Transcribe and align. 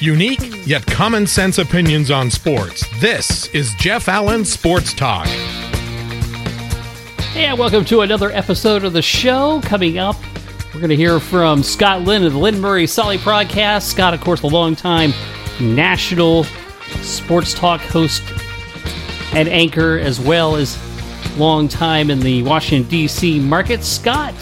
Unique 0.00 0.66
yet 0.66 0.86
common 0.86 1.26
sense 1.26 1.58
opinions 1.58 2.10
on 2.10 2.30
sports. 2.30 2.86
This 3.00 3.48
is 3.48 3.74
Jeff 3.74 4.08
Allen 4.08 4.46
Sports 4.46 4.94
Talk. 4.94 5.26
Hey, 7.34 7.44
and 7.44 7.58
welcome 7.58 7.84
to 7.84 8.00
another 8.00 8.30
episode 8.30 8.84
of 8.84 8.94
the 8.94 9.02
show. 9.02 9.60
Coming 9.60 9.98
up, 9.98 10.16
we're 10.72 10.80
going 10.80 10.88
to 10.88 10.96
hear 10.96 11.20
from 11.20 11.62
Scott 11.62 12.00
Lynn 12.00 12.24
of 12.24 12.32
the 12.32 12.38
Lynn 12.38 12.60
Murray 12.60 12.86
Solly 12.86 13.18
broadcast. 13.18 13.90
Scott, 13.90 14.14
of 14.14 14.22
course, 14.22 14.40
a 14.40 14.46
longtime 14.46 15.12
national 15.60 16.44
sports 17.02 17.52
talk 17.52 17.82
host 17.82 18.22
and 19.34 19.50
anchor, 19.50 19.98
as 19.98 20.18
well 20.18 20.56
as 20.56 20.78
long 21.36 21.68
time 21.68 22.08
in 22.08 22.20
the 22.20 22.42
Washington, 22.44 22.88
D.C. 22.88 23.38
market. 23.38 23.84
Scott 23.84 24.34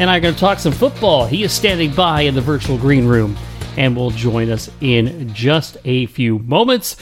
and 0.00 0.10
I 0.10 0.16
are 0.16 0.20
going 0.20 0.34
to 0.34 0.40
talk 0.40 0.58
some 0.58 0.72
football. 0.72 1.24
He 1.24 1.44
is 1.44 1.52
standing 1.52 1.92
by 1.94 2.22
in 2.22 2.34
the 2.34 2.40
virtual 2.40 2.76
green 2.78 3.06
room 3.06 3.38
and 3.76 3.96
will 3.96 4.10
join 4.10 4.50
us 4.50 4.70
in 4.80 5.32
just 5.34 5.76
a 5.84 6.06
few 6.06 6.38
moments. 6.40 6.96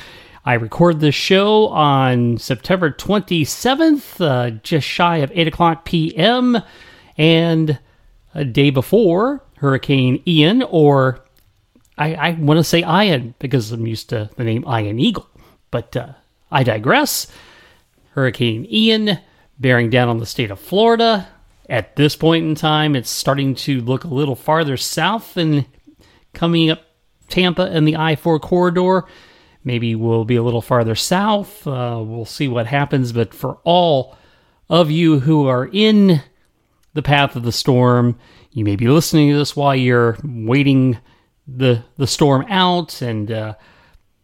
I 0.44 0.54
record 0.54 1.00
this 1.00 1.14
show 1.14 1.68
on 1.68 2.36
September 2.36 2.90
27th, 2.90 4.20
uh, 4.20 4.50
just 4.62 4.86
shy 4.86 5.18
of 5.18 5.32
8 5.34 5.48
o'clock 5.48 5.84
p.m. 5.84 6.60
And 7.16 7.78
a 8.34 8.44
day 8.44 8.70
before 8.70 9.42
Hurricane 9.56 10.22
Ian, 10.26 10.62
or 10.62 11.24
I, 11.96 12.14
I 12.14 12.30
want 12.32 12.58
to 12.58 12.64
say 12.64 12.80
Ian 12.80 13.34
because 13.38 13.72
I'm 13.72 13.86
used 13.86 14.10
to 14.10 14.28
the 14.36 14.44
name 14.44 14.64
Ian 14.68 14.98
Eagle, 14.98 15.28
but 15.70 15.96
uh, 15.96 16.12
I 16.50 16.62
digress. 16.62 17.26
Hurricane 18.10 18.66
Ian 18.70 19.18
bearing 19.58 19.90
down 19.90 20.08
on 20.08 20.18
the 20.18 20.26
state 20.26 20.50
of 20.50 20.60
Florida. 20.60 21.28
At 21.68 21.96
this 21.96 22.16
point 22.16 22.44
in 22.44 22.54
time, 22.54 22.94
it's 22.94 23.08
starting 23.08 23.54
to 23.56 23.80
look 23.80 24.04
a 24.04 24.08
little 24.08 24.36
farther 24.36 24.76
south 24.76 25.36
and 25.36 25.64
coming 26.34 26.70
up 26.70 26.82
Tampa 27.28 27.62
and 27.62 27.86
the 27.86 27.96
I 27.96 28.16
4 28.16 28.38
corridor. 28.40 29.04
Maybe 29.64 29.94
we'll 29.94 30.24
be 30.24 30.36
a 30.36 30.42
little 30.42 30.60
farther 30.60 30.94
south. 30.94 31.66
Uh, 31.66 32.02
we'll 32.04 32.26
see 32.26 32.48
what 32.48 32.66
happens. 32.66 33.12
But 33.12 33.32
for 33.32 33.58
all 33.64 34.16
of 34.68 34.90
you 34.90 35.20
who 35.20 35.46
are 35.46 35.68
in 35.72 36.22
the 36.92 37.02
path 37.02 37.34
of 37.34 37.42
the 37.42 37.52
storm, 37.52 38.18
you 38.52 38.64
may 38.64 38.76
be 38.76 38.88
listening 38.88 39.30
to 39.30 39.38
this 39.38 39.56
while 39.56 39.74
you're 39.74 40.18
waiting 40.22 40.98
the 41.46 41.82
the 41.96 42.06
storm 42.06 42.46
out 42.48 43.02
and 43.02 43.30
uh, 43.30 43.54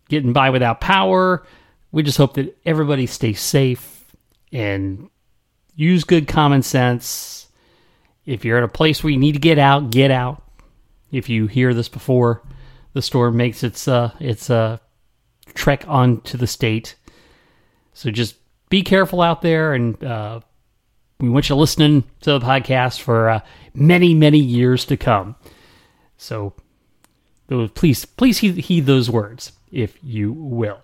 getting 0.09 0.33
by 0.33 0.51
without 0.51 0.81
power. 0.81 1.45
We 1.93 2.03
just 2.03 2.19
hope 2.19 2.35
that 2.35 2.57
everybody 2.65 3.07
stays 3.07 3.41
safe 3.41 4.15
and 4.53 5.09
use 5.75 6.05
good 6.05 6.29
common 6.29 6.63
sense. 6.63 7.49
If 8.27 8.45
you're 8.45 8.59
at 8.59 8.65
a 8.65 8.69
place 8.69 9.03
where 9.03 9.11
you 9.11 9.19
need 9.19 9.33
to 9.33 9.39
get 9.41 9.59
out, 9.59 9.91
get 9.91 10.11
out. 10.11 10.43
If 11.11 11.29
you 11.29 11.47
hear 11.47 11.75
this 11.75 11.89
before 11.89 12.43
the 12.93 13.03
storm 13.03 13.37
makes 13.37 13.63
its 13.63 13.89
uh, 13.89 14.13
its 14.21 14.51
uh, 14.51 14.79
trek 15.55 15.85
onto 15.89 16.37
the 16.37 16.47
state, 16.47 16.95
so 17.93 18.11
just 18.11 18.37
be 18.69 18.83
careful 18.83 19.21
out 19.21 19.43
there, 19.43 19.75
and 19.75 20.03
uh, 20.03 20.41
we 21.19 21.29
want 21.29 21.49
you 21.49 21.57
listening 21.57 22.05
to 22.21 22.39
the 22.39 22.41
podcast 22.41 23.01
for 23.01 23.29
uh, 23.29 23.41
many 23.75 24.15
many 24.15 24.39
years 24.39 24.85
to 24.87 24.97
come. 24.97 25.37
So, 26.17 26.55
please 27.75 28.05
please 28.05 28.39
heed, 28.39 28.57
heed 28.57 28.87
those 28.87 29.11
words 29.11 29.53
if 29.73 29.99
you 30.03 30.33
will. 30.33 30.81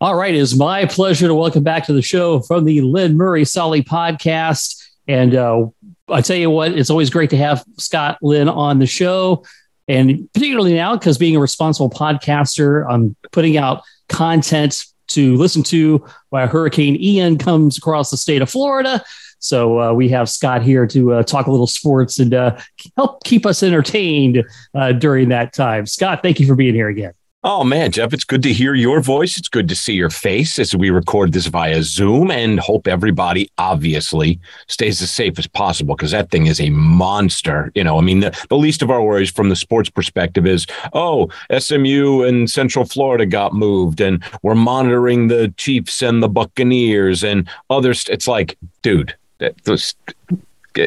All 0.00 0.14
right, 0.14 0.34
it 0.34 0.38
is 0.38 0.56
my 0.56 0.86
pleasure 0.86 1.28
to 1.28 1.34
welcome 1.34 1.62
back 1.62 1.84
to 1.86 1.92
the 1.92 2.00
show 2.00 2.40
from 2.40 2.64
the 2.64 2.80
Lynn 2.80 3.16
Murray 3.16 3.44
Solly 3.44 3.82
podcast. 3.82 4.82
And 5.06 5.34
uh, 5.34 5.66
I 6.12 6.20
tell 6.20 6.36
you 6.36 6.50
what, 6.50 6.72
it's 6.72 6.90
always 6.90 7.10
great 7.10 7.30
to 7.30 7.36
have 7.36 7.64
Scott 7.78 8.18
Lynn 8.22 8.48
on 8.48 8.78
the 8.78 8.86
show. 8.86 9.44
And 9.88 10.28
particularly 10.32 10.74
now, 10.74 10.96
because 10.96 11.18
being 11.18 11.36
a 11.36 11.40
responsible 11.40 11.90
podcaster, 11.90 12.86
I'm 12.88 13.16
putting 13.32 13.56
out 13.56 13.82
content 14.08 14.84
to 15.08 15.36
listen 15.36 15.62
to 15.64 16.04
while 16.28 16.46
Hurricane 16.46 16.96
Ian 16.96 17.38
comes 17.38 17.76
across 17.76 18.10
the 18.10 18.16
state 18.16 18.42
of 18.42 18.48
Florida. 18.48 19.02
So 19.40 19.80
uh, 19.80 19.92
we 19.92 20.08
have 20.10 20.28
Scott 20.28 20.62
here 20.62 20.86
to 20.86 21.14
uh, 21.14 21.22
talk 21.22 21.46
a 21.46 21.50
little 21.50 21.66
sports 21.66 22.18
and 22.18 22.34
uh, 22.34 22.58
help 22.96 23.24
keep 23.24 23.46
us 23.46 23.62
entertained 23.62 24.44
uh, 24.74 24.92
during 24.92 25.30
that 25.30 25.52
time. 25.54 25.86
Scott, 25.86 26.20
thank 26.22 26.38
you 26.38 26.46
for 26.46 26.54
being 26.54 26.74
here 26.74 26.88
again. 26.88 27.12
Oh 27.42 27.64
man, 27.64 27.90
Jeff, 27.90 28.12
it's 28.12 28.24
good 28.24 28.42
to 28.42 28.52
hear 28.52 28.74
your 28.74 29.00
voice. 29.00 29.38
It's 29.38 29.48
good 29.48 29.66
to 29.70 29.74
see 29.74 29.94
your 29.94 30.10
face 30.10 30.58
as 30.58 30.76
we 30.76 30.90
record 30.90 31.32
this 31.32 31.46
via 31.46 31.82
Zoom 31.82 32.30
and 32.30 32.60
hope 32.60 32.86
everybody 32.86 33.50
obviously 33.56 34.38
stays 34.66 35.00
as 35.00 35.10
safe 35.10 35.38
as 35.38 35.46
possible 35.46 35.96
because 35.96 36.10
that 36.10 36.30
thing 36.30 36.48
is 36.48 36.60
a 36.60 36.68
monster. 36.68 37.72
You 37.74 37.82
know, 37.82 37.96
I 37.96 38.02
mean, 38.02 38.20
the, 38.20 38.38
the 38.50 38.58
least 38.58 38.82
of 38.82 38.90
our 38.90 39.02
worries 39.02 39.30
from 39.30 39.48
the 39.48 39.56
sports 39.56 39.88
perspective 39.88 40.46
is, 40.46 40.66
oh, 40.92 41.30
SMU 41.58 42.24
and 42.24 42.50
Central 42.50 42.84
Florida 42.84 43.24
got 43.24 43.54
moved 43.54 44.02
and 44.02 44.22
we're 44.42 44.54
monitoring 44.54 45.28
the 45.28 45.48
Chiefs 45.56 46.02
and 46.02 46.22
the 46.22 46.28
Buccaneers 46.28 47.24
and 47.24 47.48
others. 47.70 48.06
It's 48.10 48.28
like, 48.28 48.58
dude, 48.82 49.14
that, 49.38 49.54
those 49.64 49.94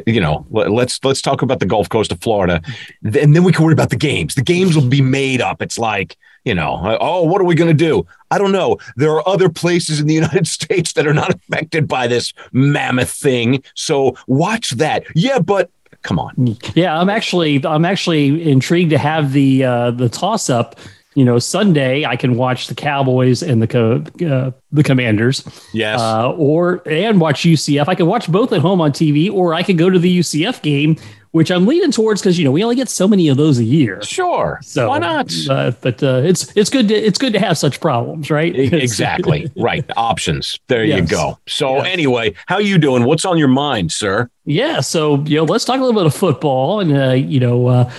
you 0.06 0.22
know, 0.22 0.46
let's 0.50 1.04
let's 1.04 1.22
talk 1.22 1.42
about 1.42 1.60
the 1.60 1.66
Gulf 1.66 1.90
Coast 1.90 2.12
of 2.12 2.22
Florida, 2.22 2.62
and 3.04 3.36
then 3.36 3.44
we 3.44 3.52
can 3.52 3.64
worry 3.64 3.74
about 3.74 3.90
the 3.90 3.96
games. 3.96 4.36
The 4.36 4.42
games 4.42 4.76
will 4.76 4.88
be 4.88 5.02
made 5.02 5.42
up. 5.42 5.62
It's 5.62 5.78
like, 5.78 6.18
you 6.46 6.54
know, 6.54 6.98
oh, 7.00 7.24
what 7.24 7.42
are 7.42 7.46
we 7.46 7.56
going 7.56 7.70
to 7.70 7.74
do? 7.74 8.06
I 8.32 8.38
don't 8.38 8.52
know. 8.52 8.78
There 8.96 9.12
are 9.12 9.28
other 9.28 9.50
places 9.50 10.00
in 10.00 10.08
the 10.08 10.14
United 10.24 10.48
States 10.48 10.94
that 10.94 11.08
are 11.08 11.14
not 11.14 11.34
affected 11.34 11.88
by 11.88 12.08
this 12.08 12.34
mammoth 12.52 13.12
thing. 13.12 13.64
So 13.76 14.16
watch 14.28 14.72
that. 14.72 15.04
Yeah, 15.16 15.40
but 15.40 15.70
come 16.02 16.20
on. 16.20 16.58
Yeah, 16.76 17.00
I'm 17.00 17.10
actually 17.10 17.66
I'm 17.66 17.86
actually 17.86 18.50
intrigued 18.50 18.92
to 18.92 18.98
have 18.98 19.34
the 19.34 19.64
uh, 19.64 19.92
the 19.92 20.10
toss 20.10 20.50
up 20.50 20.76
you 21.16 21.26
know, 21.26 21.40
Sunday 21.40 22.06
I 22.06 22.16
can 22.16 22.36
watch 22.36 22.68
the 22.68 22.76
Cowboys 22.76 23.44
and 23.44 23.62
the 23.62 23.68
co- 23.68 24.04
uh, 24.26 24.52
the 24.72 24.84
Commanders. 24.84 25.44
Yes. 25.74 26.00
Uh, 26.00 26.32
or 26.32 26.82
and 26.88 27.20
watch 27.22 27.44
UCF. 27.44 27.88
I 27.88 27.96
can 27.96 28.08
watch 28.08 28.32
both 28.32 28.52
at 28.54 28.62
home 28.62 28.82
on 28.82 28.92
TV, 28.92 29.32
or 29.32 29.54
I 29.54 29.64
can 29.64 29.78
go 29.78 29.90
to 29.90 30.00
the 30.00 30.20
UCF 30.20 30.62
game, 30.62 30.98
which 31.32 31.52
I'm 31.52 31.66
leaning 31.66 31.92
towards 31.92 32.22
because 32.22 32.40
you 32.40 32.46
know 32.46 32.52
we 32.52 32.64
only 32.64 32.76
get 32.76 32.90
so 32.90 33.08
many 33.08 33.28
of 33.28 33.38
those 33.38 33.60
a 33.60 33.64
year. 33.64 34.02
Sure. 34.04 34.60
So 34.64 34.90
why 34.90 35.00
not? 35.00 35.32
Uh, 35.50 35.72
but 35.82 36.02
uh, 36.02 36.22
it's 36.24 36.56
it's 36.56 36.70
good 36.70 36.88
to 36.88 36.96
it's 36.96 37.20
good 37.20 37.34
to 37.34 37.40
have 37.40 37.58
such 37.58 37.80
problems, 37.80 38.32
right? 38.32 38.56
exactly. 38.56 39.52
right. 39.58 39.86
Options. 39.96 40.60
There 40.68 40.84
yes. 40.84 41.00
you 41.00 41.08
go. 41.08 41.40
So 41.48 41.78
yes. 41.78 41.88
anyway, 41.88 42.34
how 42.48 42.58
you 42.58 42.78
doing? 42.78 43.04
What's 43.04 43.26
on 43.26 43.38
your 43.38 43.48
mind, 43.48 43.92
sir? 43.92 44.30
Yeah. 44.46 44.80
So 44.80 45.24
you 45.24 45.38
know, 45.38 45.44
let's 45.44 45.66
talk 45.66 45.78
a 45.78 45.84
little 45.84 46.00
bit 46.00 46.08
of 46.08 46.16
football, 46.16 46.80
and 46.80 46.98
uh, 46.98 47.12
you 47.12 47.40
know 47.40 47.68
uh, 47.68 47.92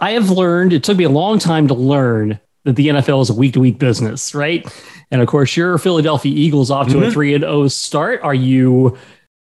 I 0.00 0.12
have 0.12 0.30
learned, 0.30 0.72
it 0.72 0.84
took 0.84 0.96
me 0.96 1.04
a 1.04 1.10
long 1.10 1.38
time 1.38 1.68
to 1.68 1.74
learn 1.74 2.40
that 2.64 2.76
the 2.76 2.88
NFL 2.88 3.22
is 3.22 3.30
a 3.30 3.34
week 3.34 3.54
to 3.54 3.60
week 3.60 3.78
business, 3.78 4.34
right? 4.34 4.66
And 5.10 5.22
of 5.22 5.28
course, 5.28 5.56
your 5.56 5.78
Philadelphia 5.78 6.32
Eagles 6.34 6.70
off 6.70 6.88
to 6.88 6.94
mm-hmm. 6.94 7.04
a 7.04 7.12
3 7.12 7.34
and 7.34 7.42
0 7.42 7.68
start. 7.68 8.20
Are 8.22 8.34
you 8.34 8.98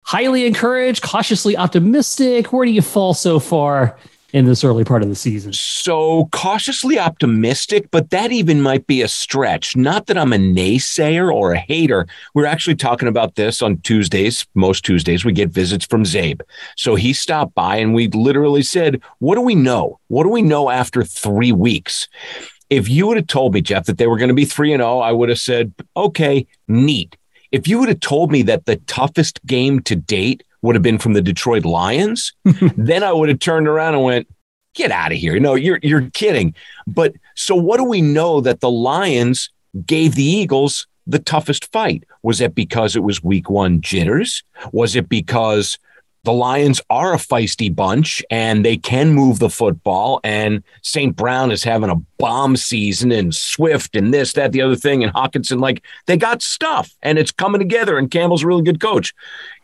highly 0.02 0.46
encouraged, 0.46 1.02
cautiously 1.02 1.56
optimistic? 1.56 2.52
Where 2.52 2.66
do 2.66 2.72
you 2.72 2.82
fall 2.82 3.14
so 3.14 3.38
far 3.38 3.96
in 4.34 4.46
this 4.46 4.64
early 4.64 4.84
part 4.84 5.02
of 5.02 5.08
the 5.08 5.14
season? 5.14 5.52
So 5.52 6.28
cautiously 6.32 6.98
optimistic, 6.98 7.90
but 7.92 8.10
that 8.10 8.32
even 8.32 8.60
might 8.60 8.86
be 8.86 9.00
a 9.00 9.08
stretch. 9.08 9.76
Not 9.76 10.06
that 10.06 10.18
I'm 10.18 10.32
a 10.32 10.36
naysayer 10.36 11.32
or 11.32 11.52
a 11.52 11.58
hater. 11.58 12.06
We're 12.34 12.44
actually 12.44 12.74
talking 12.74 13.08
about 13.08 13.36
this 13.36 13.62
on 13.62 13.78
Tuesdays. 13.78 14.44
Most 14.54 14.84
Tuesdays, 14.84 15.24
we 15.24 15.32
get 15.32 15.50
visits 15.50 15.86
from 15.86 16.02
Zabe. 16.02 16.42
So 16.76 16.96
he 16.96 17.12
stopped 17.12 17.54
by 17.54 17.76
and 17.76 17.94
we 17.94 18.08
literally 18.08 18.62
said, 18.62 19.00
What 19.20 19.36
do 19.36 19.40
we 19.40 19.54
know? 19.54 20.00
What 20.08 20.24
do 20.24 20.30
we 20.30 20.42
know 20.42 20.68
after 20.68 21.04
three 21.04 21.52
weeks? 21.52 22.08
If 22.70 22.88
you 22.88 23.06
would 23.06 23.16
have 23.16 23.28
told 23.28 23.54
me, 23.54 23.60
Jeff, 23.60 23.86
that 23.86 23.98
they 23.98 24.08
were 24.08 24.18
going 24.18 24.28
to 24.28 24.34
be 24.34 24.44
3 24.44 24.72
and 24.72 24.80
0, 24.80 24.98
I 24.98 25.12
would 25.12 25.28
have 25.28 25.38
said, 25.38 25.72
okay, 25.96 26.46
neat. 26.66 27.16
If 27.52 27.68
you 27.68 27.78
would 27.78 27.88
have 27.88 28.00
told 28.00 28.32
me 28.32 28.42
that 28.42 28.66
the 28.66 28.76
toughest 28.76 29.44
game 29.46 29.80
to 29.82 29.94
date 29.94 30.42
would 30.64 30.74
have 30.74 30.82
been 30.82 30.98
from 30.98 31.12
the 31.12 31.20
Detroit 31.20 31.66
Lions, 31.66 32.32
then 32.76 33.02
I 33.02 33.12
would 33.12 33.28
have 33.28 33.38
turned 33.38 33.68
around 33.68 33.96
and 33.96 34.02
went, 34.02 34.28
get 34.74 34.90
out 34.90 35.12
of 35.12 35.18
here. 35.18 35.38
No, 35.38 35.54
you're 35.54 35.78
you're 35.82 36.08
kidding. 36.12 36.54
But 36.86 37.14
so 37.34 37.54
what 37.54 37.76
do 37.76 37.84
we 37.84 38.00
know 38.00 38.40
that 38.40 38.60
the 38.60 38.70
Lions 38.70 39.50
gave 39.84 40.14
the 40.14 40.24
Eagles 40.24 40.86
the 41.06 41.18
toughest 41.18 41.70
fight? 41.70 42.04
Was 42.22 42.40
it 42.40 42.54
because 42.54 42.96
it 42.96 43.02
was 43.02 43.22
week 43.22 43.50
one 43.50 43.82
jitters? 43.82 44.42
Was 44.72 44.96
it 44.96 45.06
because 45.06 45.78
the 46.24 46.32
Lions 46.32 46.80
are 46.90 47.14
a 47.14 47.18
feisty 47.18 47.74
bunch 47.74 48.22
and 48.30 48.64
they 48.64 48.76
can 48.76 49.12
move 49.12 49.38
the 49.38 49.50
football. 49.50 50.20
And 50.24 50.62
St. 50.82 51.14
Brown 51.14 51.50
is 51.50 51.62
having 51.62 51.90
a 51.90 51.96
bomb 52.18 52.56
season 52.56 53.12
and 53.12 53.34
Swift 53.34 53.94
and 53.94 54.12
this, 54.12 54.32
that, 54.32 54.52
the 54.52 54.62
other 54.62 54.76
thing. 54.76 55.04
And 55.04 55.12
Hockenson, 55.12 55.60
like 55.60 55.84
they 56.06 56.16
got 56.16 56.42
stuff 56.42 56.90
and 57.02 57.18
it's 57.18 57.30
coming 57.30 57.60
together. 57.60 57.98
And 57.98 58.10
Campbell's 58.10 58.42
a 58.42 58.46
really 58.46 58.62
good 58.62 58.80
coach. 58.80 59.14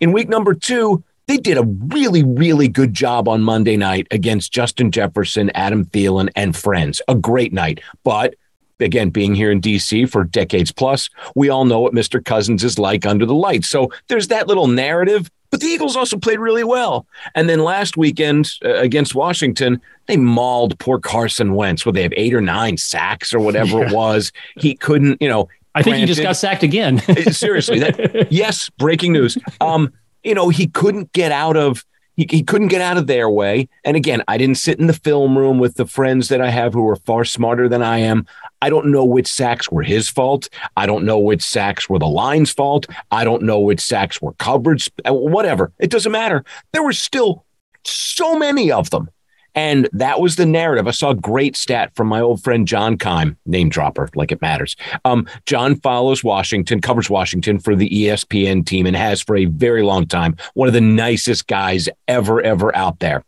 In 0.01 0.13
week 0.13 0.29
number 0.29 0.55
two, 0.55 1.03
they 1.27 1.39
did 1.39 1.59
a 1.59 1.63
really, 1.63 2.25
really 2.25 2.69
good 2.69 2.93
job 2.93 3.29
on 3.29 3.43
Monday 3.43 3.77
night 3.77 4.07
against 4.11 4.53
Justin 4.53 4.91
Jefferson, 4.91 5.51
Adam 5.55 5.85
Thielen, 5.85 6.29
and 6.35 6.57
friends. 6.57 7.01
A 7.09 7.15
great 7.15 7.53
night. 7.53 7.81
But 8.03 8.35
again, 8.81 9.11
being 9.11 9.35
here 9.35 9.51
in 9.51 9.61
DC 9.61 10.09
for 10.11 10.25
decades 10.25 10.73
plus, 10.73 11.09
we 11.35 11.49
all 11.49 11.65
know 11.65 11.81
what 11.81 11.95
Mr. 11.95 12.25
Cousins 12.25 12.65
is 12.65 12.79
like 12.79 13.07
under 13.07 13.27
the 13.27 13.35
lights. 13.35 13.69
So 13.69 13.91
there's 14.09 14.29
that 14.29 14.47
little 14.47 14.67
narrative. 14.67 15.31
But 15.51 15.61
the 15.61 15.67
Eagles 15.67 15.97
also 15.97 16.17
played 16.17 16.39
really 16.39 16.63
well. 16.63 17.07
And 17.35 17.49
then 17.49 17.65
last 17.65 17.97
weekend 17.97 18.53
uh, 18.65 18.75
against 18.75 19.17
Washington, 19.17 19.81
they 20.07 20.17
mauled 20.17 20.79
poor 20.79 21.01
Carson 21.01 21.55
Wentz. 21.55 21.85
Where 21.85 21.93
they 21.93 22.03
have 22.03 22.13
eight 22.17 22.35
or 22.35 22.41
nine 22.41 22.77
sacks 22.77 23.35
or 23.35 23.41
whatever 23.41 23.81
yeah. 23.81 23.89
it 23.89 23.93
was. 23.93 24.31
He 24.57 24.77
couldn't, 24.77 25.21
you 25.21 25.29
know. 25.29 25.49
I 25.75 25.83
think 25.83 25.97
he 25.97 26.05
just 26.05 26.23
got 26.23 26.37
sacked 26.37 26.63
again. 26.63 26.99
seriously, 27.33 27.81
that, 27.81 28.33
yes, 28.33 28.71
breaking 28.71 29.13
news. 29.13 29.39
Um, 29.61 29.93
you 30.23 30.35
know, 30.35 30.49
he 30.49 30.67
couldn't 30.67 31.13
get 31.13 31.33
out 31.33 31.57
of 31.57 31.85
he, 32.21 32.27
he 32.29 32.43
couldn't 32.43 32.69
get 32.69 32.83
out 32.83 32.99
of 32.99 33.07
their 33.07 33.31
way. 33.31 33.67
And 33.83 33.97
again, 33.97 34.23
I 34.29 34.37
didn't 34.37 34.59
sit 34.59 34.79
in 34.79 34.89
the 34.89 34.93
film 34.93 35.39
room 35.39 35.59
with 35.59 35.77
the 35.77 35.87
friends 35.87 36.29
that 36.29 36.41
I 36.41 36.51
have 36.51 36.75
who 36.75 36.87
are 36.89 36.97
far 36.97 37.25
smarter 37.25 37.67
than 37.67 37.83
I 37.83 37.99
am. 37.99 38.27
I 38.61 38.69
don't 38.69 38.91
know 38.91 39.05
which 39.05 39.27
sacks 39.27 39.71
were 39.71 39.83
his 39.83 40.11
fault. 40.11 40.49
I 40.77 40.85
don't 40.85 41.07
know 41.07 41.19
which 41.19 41.43
sacks 41.43 41.89
were 41.89 41.99
the 41.99 42.07
line's 42.07 42.51
fault. 42.51 42.87
I 43.11 43.25
don't 43.25 43.43
know 43.43 43.59
which 43.59 43.81
sacks 43.81 44.21
were 44.21 44.35
coverage, 44.35 44.91
uh, 45.09 45.15
whatever. 45.15 45.73
It 45.79 45.91
doesn't 45.91 46.13
matter. 46.13 46.45
There 46.73 46.83
were 46.83 46.93
still 46.93 47.47
so 47.85 48.39
many 48.39 48.71
of 48.71 48.91
them. 48.91 49.09
And 49.55 49.89
that 49.93 50.21
was 50.21 50.37
the 50.37 50.47
narrative. 50.47 50.87
I 50.87 50.93
saw 50.93 51.11
a 51.11 51.15
great 51.15 51.57
stat 51.57 51.93
from 51.95 52.09
my 52.09 52.21
old 52.21 52.43
friend 52.43 52.67
John 52.67 52.97
Keim, 52.97 53.37
name 53.47 53.69
dropper, 53.69 54.09
like 54.15 54.33
it 54.33 54.41
matters. 54.41 54.77
Um, 55.05 55.27
John 55.47 55.77
follows 55.77 56.23
Washington, 56.23 56.81
covers 56.81 57.11
Washington 57.11 57.59
for 57.59 57.75
the 57.75 57.89
ESPN 57.89 58.65
team, 58.65 58.87
and 58.87 58.97
has 58.97 59.21
for 59.21 59.37
a 59.37 59.47
very 59.47 59.83
long 59.83 60.07
time. 60.07 60.37
One 60.55 60.69
of 60.69 60.75
the 60.75 60.81
nicest 60.81 61.47
guys 61.47 61.89
ever, 62.09 62.41
ever 62.43 62.75
out 62.77 63.01
there. 63.01 63.25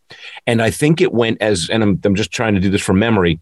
And 0.47 0.63
I 0.63 0.71
think 0.71 1.01
it 1.01 1.13
went 1.13 1.41
as, 1.41 1.69
and 1.71 1.83
I'm, 1.83 2.01
I'm 2.05 2.15
just 2.15 2.33
trying 2.33 2.55
to 2.55 2.61
do 2.61 2.71
this 2.71 2.83
from 2.83 2.99
memory. 2.99 3.41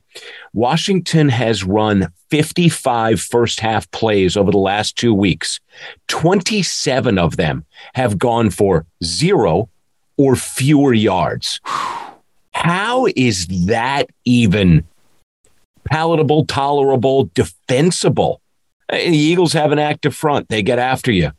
Washington 0.52 1.28
has 1.28 1.64
run 1.64 2.08
55 2.30 3.20
first 3.20 3.60
half 3.60 3.90
plays 3.90 4.36
over 4.36 4.50
the 4.50 4.58
last 4.58 4.96
two 4.96 5.14
weeks. 5.14 5.60
27 6.08 7.18
of 7.18 7.36
them 7.36 7.64
have 7.94 8.18
gone 8.18 8.50
for 8.50 8.86
zero 9.02 9.68
or 10.16 10.36
fewer 10.36 10.92
yards. 10.92 11.60
How 12.62 13.06
is 13.16 13.46
that 13.66 14.10
even 14.26 14.84
palatable, 15.86 16.44
tolerable, 16.44 17.30
defensible? 17.34 18.42
The 18.90 19.16
Eagles 19.16 19.54
have 19.54 19.72
an 19.72 19.78
active 19.78 20.14
front. 20.14 20.50
They 20.50 20.62
get 20.62 20.78
after 20.78 21.10
you. 21.10 21.30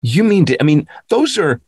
You 0.00 0.24
mean, 0.24 0.46
to, 0.46 0.58
I 0.58 0.64
mean, 0.64 0.88
those 1.10 1.36
are, 1.36 1.60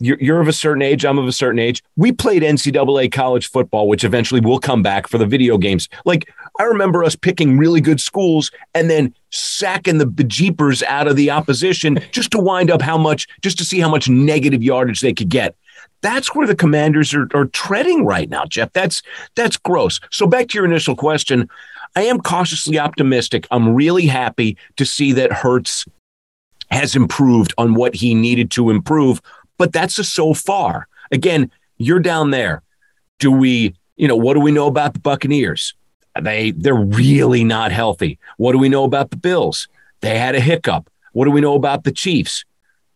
you're, 0.00 0.18
you're 0.20 0.42
of 0.42 0.48
a 0.48 0.52
certain 0.52 0.82
age. 0.82 1.06
I'm 1.06 1.18
of 1.18 1.26
a 1.26 1.32
certain 1.32 1.58
age. 1.58 1.82
We 1.96 2.12
played 2.12 2.42
NCAA 2.42 3.10
college 3.10 3.48
football, 3.48 3.88
which 3.88 4.04
eventually 4.04 4.42
will 4.42 4.58
come 4.58 4.82
back 4.82 5.08
for 5.08 5.16
the 5.16 5.26
video 5.26 5.56
games. 5.56 5.88
Like, 6.04 6.30
I 6.58 6.64
remember 6.64 7.04
us 7.04 7.16
picking 7.16 7.56
really 7.56 7.80
good 7.80 8.02
schools 8.02 8.50
and 8.74 8.90
then 8.90 9.14
sacking 9.30 9.96
the 9.96 10.04
bejeepers 10.06 10.82
out 10.82 11.08
of 11.08 11.16
the 11.16 11.30
opposition 11.30 12.00
just 12.10 12.30
to 12.32 12.38
wind 12.38 12.70
up 12.70 12.82
how 12.82 12.98
much, 12.98 13.28
just 13.40 13.56
to 13.58 13.64
see 13.64 13.80
how 13.80 13.90
much 13.90 14.10
negative 14.10 14.62
yardage 14.62 15.00
they 15.00 15.14
could 15.14 15.30
get. 15.30 15.56
That's 16.02 16.34
where 16.34 16.46
the 16.46 16.56
commanders 16.56 17.14
are, 17.14 17.28
are 17.32 17.46
treading 17.46 18.04
right 18.04 18.28
now, 18.28 18.44
Jeff. 18.44 18.72
That's 18.72 19.02
that's 19.34 19.56
gross. 19.56 20.00
So 20.10 20.26
back 20.26 20.48
to 20.48 20.58
your 20.58 20.64
initial 20.64 20.96
question. 20.96 21.48
I 21.94 22.02
am 22.02 22.20
cautiously 22.20 22.78
optimistic. 22.78 23.46
I'm 23.50 23.74
really 23.74 24.06
happy 24.06 24.56
to 24.76 24.84
see 24.84 25.12
that 25.12 25.32
Hurts 25.32 25.86
has 26.70 26.96
improved 26.96 27.52
on 27.58 27.74
what 27.74 27.94
he 27.94 28.14
needed 28.14 28.50
to 28.52 28.70
improve, 28.70 29.20
but 29.58 29.72
that's 29.72 29.98
a 29.98 30.04
so 30.04 30.32
far. 30.32 30.88
Again, 31.10 31.50
you're 31.76 32.00
down 32.00 32.30
there. 32.30 32.62
Do 33.18 33.30
we, 33.30 33.74
you 33.96 34.08
know, 34.08 34.16
what 34.16 34.34
do 34.34 34.40
we 34.40 34.52
know 34.52 34.66
about 34.66 34.94
the 34.94 35.00
Buccaneers? 35.00 35.74
They 36.20 36.50
they're 36.52 36.74
really 36.74 37.44
not 37.44 37.72
healthy. 37.72 38.18
What 38.36 38.52
do 38.52 38.58
we 38.58 38.68
know 38.68 38.84
about 38.84 39.10
the 39.10 39.16
Bills? 39.16 39.68
They 40.00 40.18
had 40.18 40.34
a 40.34 40.40
hiccup. 40.40 40.90
What 41.12 41.26
do 41.26 41.30
we 41.30 41.40
know 41.40 41.54
about 41.54 41.84
the 41.84 41.92
Chiefs? 41.92 42.44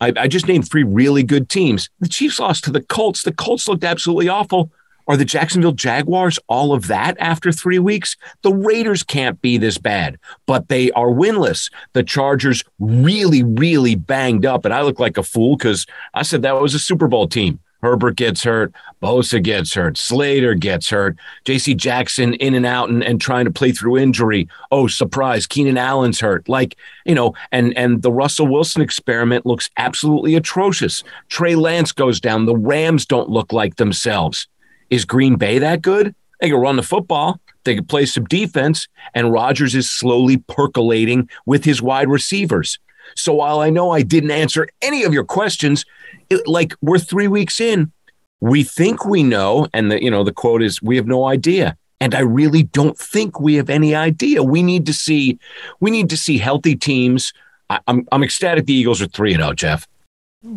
I, 0.01 0.13
I, 0.17 0.29
just 0.29 0.47
named 0.47 0.69
three 0.69 0.83
really 0.83 1.23
good 1.23 1.49
teams. 1.49 1.89
The 2.01 2.09
Chiefs 2.09 2.39
lost 2.39 2.65
to 2.65 2.71
the 2.71 2.83
Colts. 2.83 3.23
The 3.23 3.33
Colts 3.33 3.67
looked 3.69 3.85
absolutely 3.85 4.29
awful. 4.29 4.71
Are 5.09 5.17
the 5.17 5.25
Jacksonville 5.25 5.73
Jaguars 5.73 6.39
all 6.49 6.73
of 6.73 6.89
that 6.89 7.17
after 7.21 7.53
three 7.53 7.79
weeks? 7.79 8.17
The 8.43 8.53
Raiders 8.53 9.05
can't 9.05 9.41
be 9.41 9.57
this 9.57 9.79
bad, 9.79 10.19
but 10.47 10.69
they 10.69 10.91
are 10.93 11.09
winless. 11.09 11.71
The 11.93 12.03
Chargers 12.03 12.65
really, 12.81 13.45
really 13.45 13.95
banged 13.95 14.45
up. 14.45 14.65
And 14.65 14.75
I 14.75 14.83
look 14.83 14.99
like 14.99 15.17
a 15.17 15.23
fool 15.23 15.57
because 15.57 15.87
I 16.13 16.23
said 16.23 16.43
that 16.43 16.61
was 16.61 16.75
a 16.75 16.81
Super 16.81 17.07
Bowl 17.07 17.29
team. 17.29 17.61
Herbert 17.87 18.17
gets 18.17 18.43
hurt, 18.43 18.73
Bosa 19.01 19.41
gets 19.41 19.73
hurt, 19.75 19.97
Slater 19.97 20.55
gets 20.55 20.91
hurt, 20.91 21.17
J.C. 21.45 21.73
Jackson 21.75 22.35
in 22.35 22.55
and 22.55 22.67
out 22.67 22.89
and, 22.89 23.05
and 23.05 23.21
trying 23.21 23.45
to 23.45 23.53
play 23.53 23.71
through 23.71 23.99
injury. 23.99 24.49
Oh, 24.73 24.89
surprise, 24.89 25.47
Keenan 25.47 25.79
Allen's 25.79 26.19
hurt. 26.19 26.49
Like, 26.49 26.77
you 27.05 27.15
know, 27.15 27.35
and 27.53 27.77
and 27.79 28.03
the 28.03 28.11
Russell 28.11 28.49
Wilson 28.49 28.83
experiment 28.83 29.47
looks 29.47 29.71
absolutely 29.77 30.35
atrocious. 30.35 31.05
Trey 31.29 31.55
Lance 31.55 31.93
goes 31.93 32.21
down. 32.21 32.47
The 32.47 32.57
Rams 32.57 33.07
don't 33.07 33.29
look 33.29 33.53
like 33.53 33.77
themselves. 33.77 34.49
Is 34.91 35.05
Green 35.05 35.37
Bay 35.37 35.61
that 35.61 35.81
good? 35.81 36.13
They 36.41 36.49
can 36.49 36.59
run 36.59 36.75
the 36.75 36.83
football. 36.83 37.41
They 37.63 37.77
can 37.77 37.85
play 37.85 38.07
some 38.07 38.25
defense, 38.25 38.89
and 39.15 39.33
Rodgers 39.33 39.77
is 39.77 39.89
slowly 39.89 40.39
percolating 40.39 41.29
with 41.47 41.65
his 41.65 41.81
wide 41.81 42.09
receivers. 42.09 42.81
So 43.15 43.35
while 43.35 43.61
I 43.61 43.71
know 43.71 43.91
I 43.91 44.03
didn't 44.03 44.31
answer 44.31 44.69
any 44.83 45.05
of 45.05 45.13
your 45.13 45.25
questions, 45.25 45.85
it, 46.31 46.47
like 46.47 46.75
we're 46.81 46.99
three 46.99 47.29
weeks 47.29 47.61
in, 47.61 47.93
we 48.41 48.63
think 48.63 49.05
we 49.05 49.23
know, 49.23 49.69
and 49.73 49.91
the 49.91 50.03
you 50.03 50.11
know 50.11 50.25
the 50.25 50.33
quote 50.33 50.63
is, 50.63 50.83
"We 50.83 50.97
have 50.97 51.07
no 51.07 51.27
idea." 51.27 51.77
And 52.01 52.15
I 52.15 52.21
really 52.21 52.63
don't 52.63 52.99
think 52.99 53.41
we 53.41 53.55
have 53.55 53.71
any 53.71 53.95
idea. 53.95 54.43
We 54.43 54.63
need 54.63 54.85
to 54.85 54.93
see, 54.93 55.39
we 55.81 55.91
need 55.91 56.11
to 56.11 56.17
see 56.17 56.37
healthy 56.37 56.77
teams. 56.77 57.33
I, 57.71 57.81
I'm 57.87 58.07
I'm 58.13 58.23
ecstatic 58.23 58.67
the 58.67 58.75
Eagles 58.75 59.01
are 59.01 59.07
three 59.07 59.33
and 59.33 59.41
zero, 59.41 59.51
oh, 59.51 59.55
Jeff. 59.55 59.87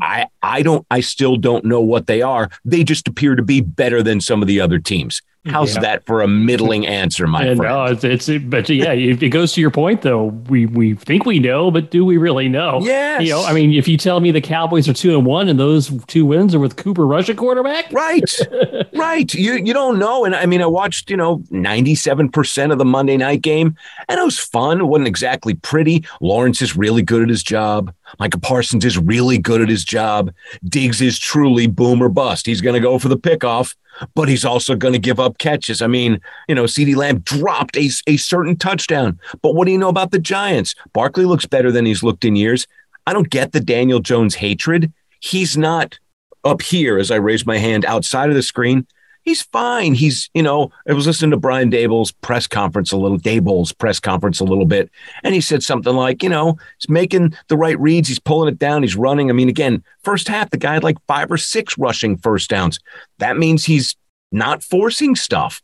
I 0.02 0.28
I 0.42 0.62
don't 0.62 0.86
I 0.92 1.00
still 1.00 1.38
don't 1.38 1.66
know 1.66 1.82
what 1.82 2.08
they 2.08 2.22
are. 2.22 2.50
They 2.66 2.84
just 2.84 3.08
appear 3.08 3.36
to 3.36 3.44
be 3.44 3.62
better 3.62 4.04
than 4.04 4.22
some 4.22 4.42
of 4.42 4.48
the 4.48 4.60
other 4.60 4.80
teams. 4.80 5.22
How's 5.46 5.76
yeah. 5.76 5.82
that 5.82 6.06
for 6.06 6.22
a 6.22 6.28
middling 6.28 6.86
answer, 6.86 7.26
my 7.26 7.46
and, 7.46 7.58
friend? 7.58 7.74
No, 7.74 7.86
it's, 7.86 8.04
it's 8.04 8.44
but 8.44 8.68
yeah, 8.68 8.92
it 8.92 9.30
goes 9.30 9.54
to 9.54 9.62
your 9.62 9.72
point 9.72 10.02
though. 10.02 10.26
We 10.26 10.66
we 10.66 10.96
think 10.96 11.26
we 11.26 11.40
know, 11.40 11.72
but 11.72 11.92
do 11.92 12.04
we 12.04 12.18
really 12.18 12.50
know? 12.50 12.80
Yes. 12.82 13.24
You 13.24 13.30
know, 13.30 13.46
I 13.46 13.54
mean, 13.54 13.72
if 13.72 13.88
you 13.88 13.98
tell 13.98 14.20
me 14.20 14.32
the 14.32 14.42
Cowboys 14.42 14.90
are 14.90 14.94
two 14.94 15.18
and 15.18 15.26
one, 15.26 15.48
and 15.48 15.58
those 15.58 15.92
two 16.08 16.26
wins 16.26 16.54
are 16.54 16.60
with 16.60 16.76
Cooper 16.76 17.08
Rush 17.08 17.30
at 17.30 17.38
quarterback, 17.38 17.90
right, 17.94 18.38
right. 18.96 19.34
You 19.34 19.54
you 19.54 19.74
don't 19.74 19.98
know. 19.98 20.26
And 20.26 20.36
I 20.36 20.46
mean, 20.46 20.62
I 20.62 20.66
watched 20.66 21.10
you 21.10 21.16
know 21.16 21.42
ninety 21.50 21.96
seven 21.96 22.30
percent 22.30 22.74
of 22.74 22.78
the 22.78 22.86
Monday 22.86 23.16
night 23.16 23.42
game, 23.42 23.78
and 24.10 24.20
it 24.20 24.24
was 24.24 24.40
fun. 24.40 24.82
It 24.82 24.86
wasn't 24.86 25.08
exactly 25.08 25.54
pretty. 25.54 26.04
Lawrence 26.20 26.62
is 26.62 26.76
really 26.76 27.02
good 27.02 27.24
at 27.24 27.30
his 27.30 27.44
job. 27.44 27.94
Micah 28.18 28.40
Parsons 28.40 28.86
is 28.86 28.98
really 28.98 29.38
good 29.38 29.62
at 29.62 29.70
his 29.70 29.84
job. 29.84 30.32
Diggs 30.64 31.02
is 31.02 31.20
truly 31.20 31.68
boom 31.68 32.02
or 32.02 32.10
bust. 32.10 32.46
He's 32.46 32.62
going 32.62 32.76
to 32.76 32.80
go 32.80 32.98
for 32.98 33.10
the 33.10 33.18
pickoff 33.18 33.76
but 34.16 34.30
he's 34.30 34.46
also 34.46 34.76
going 34.76 34.94
to 34.94 35.00
give 35.00 35.20
up 35.20 35.38
catches. 35.38 35.82
I 35.82 35.88
mean, 35.88 36.20
you 36.48 36.56
know, 36.56 36.64
CeeDee 36.64 36.96
Lamb 36.96 37.20
dropped 37.20 37.76
a, 37.78 37.90
a 38.08 38.18
certain 38.18 38.56
touchdown. 38.56 39.20
But 39.42 39.56
what 39.56 39.66
do 39.66 39.72
you 39.72 39.78
know 39.78 39.90
about 39.90 40.12
the 40.12 40.20
Giants? 40.20 40.76
Barkley 40.94 41.26
looks 41.26 41.46
better 41.46 41.72
than 41.72 41.86
he's 41.86 42.04
looked 42.04 42.26
in 42.26 42.36
years. 42.36 42.68
I 43.08 43.14
don't 43.14 43.30
get 43.30 43.52
the 43.52 43.60
Daniel 43.60 44.00
Jones 44.00 44.36
hatred. 44.36 44.94
He's 45.20 45.58
not 45.58 46.00
up 46.44 46.62
here 46.62 46.98
as 46.98 47.12
I 47.12 47.16
raise 47.16 47.46
my 47.46 47.58
hand 47.58 47.86
outside 47.86 48.30
of 48.30 48.36
the 48.36 48.44
screen. 48.44 48.88
He's 49.30 49.44
fine. 49.44 49.94
He's, 49.94 50.28
you 50.34 50.42
know, 50.42 50.72
I 50.90 50.94
was 50.94 51.06
listening 51.06 51.30
to 51.30 51.38
Brian 51.38 51.70
Daboll's 51.70 52.12
press 52.12 52.48
conference 52.48 52.92
a 52.92 52.98
little, 52.98 53.20
Daboll's 53.20 53.72
press 53.72 54.00
conference 54.00 54.40
a 54.40 54.44
little 54.44 54.66
bit, 54.66 54.90
and 55.24 55.36
he 55.36 55.40
said 55.40 55.62
something 55.62 55.94
like, 55.94 56.24
you 56.24 56.30
know, 56.30 56.58
he's 56.80 56.90
making 56.90 57.36
the 57.48 57.56
right 57.56 57.80
reads, 57.80 58.08
he's 58.08 58.18
pulling 58.18 58.52
it 58.52 58.58
down, 58.58 58.82
he's 58.82 58.96
running. 58.96 59.30
I 59.30 59.34
mean, 59.34 59.48
again, 59.48 59.84
first 60.02 60.28
half, 60.28 60.50
the 60.50 60.58
guy 60.58 60.74
had 60.74 60.84
like 60.84 60.98
five 61.06 61.32
or 61.32 61.38
six 61.38 61.78
rushing 61.78 62.18
first 62.18 62.50
downs. 62.50 62.80
That 63.20 63.38
means 63.38 63.66
he's 63.66 63.96
not 64.32 64.64
forcing 64.64 65.16
stuff. 65.16 65.62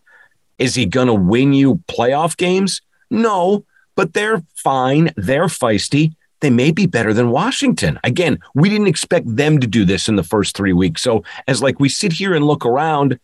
Is 0.59 0.75
he 0.75 0.85
going 0.85 1.07
to 1.07 1.15
win 1.15 1.51
you 1.51 1.81
playoff 1.87 2.37
games? 2.37 2.83
No, 3.09 3.65
but 3.95 4.13
they're 4.13 4.43
fine. 4.53 5.09
They're 5.17 5.47
feisty. 5.47 6.13
They 6.41 6.51
may 6.51 6.71
be 6.71 6.85
better 6.85 7.15
than 7.15 7.31
Washington. 7.31 7.99
Again, 8.03 8.37
we 8.53 8.69
didn't 8.69 8.85
expect 8.85 9.25
them 9.35 9.59
to 9.59 9.65
do 9.65 9.85
this 9.85 10.07
in 10.07 10.17
the 10.17 10.23
first 10.23 10.55
three 10.55 10.73
weeks. 10.73 11.01
So 11.01 11.23
as 11.47 11.63
like 11.63 11.79
we 11.79 11.89
sit 11.89 12.11
here 12.11 12.35
and 12.35 12.45
look 12.45 12.63
around, 12.63 13.19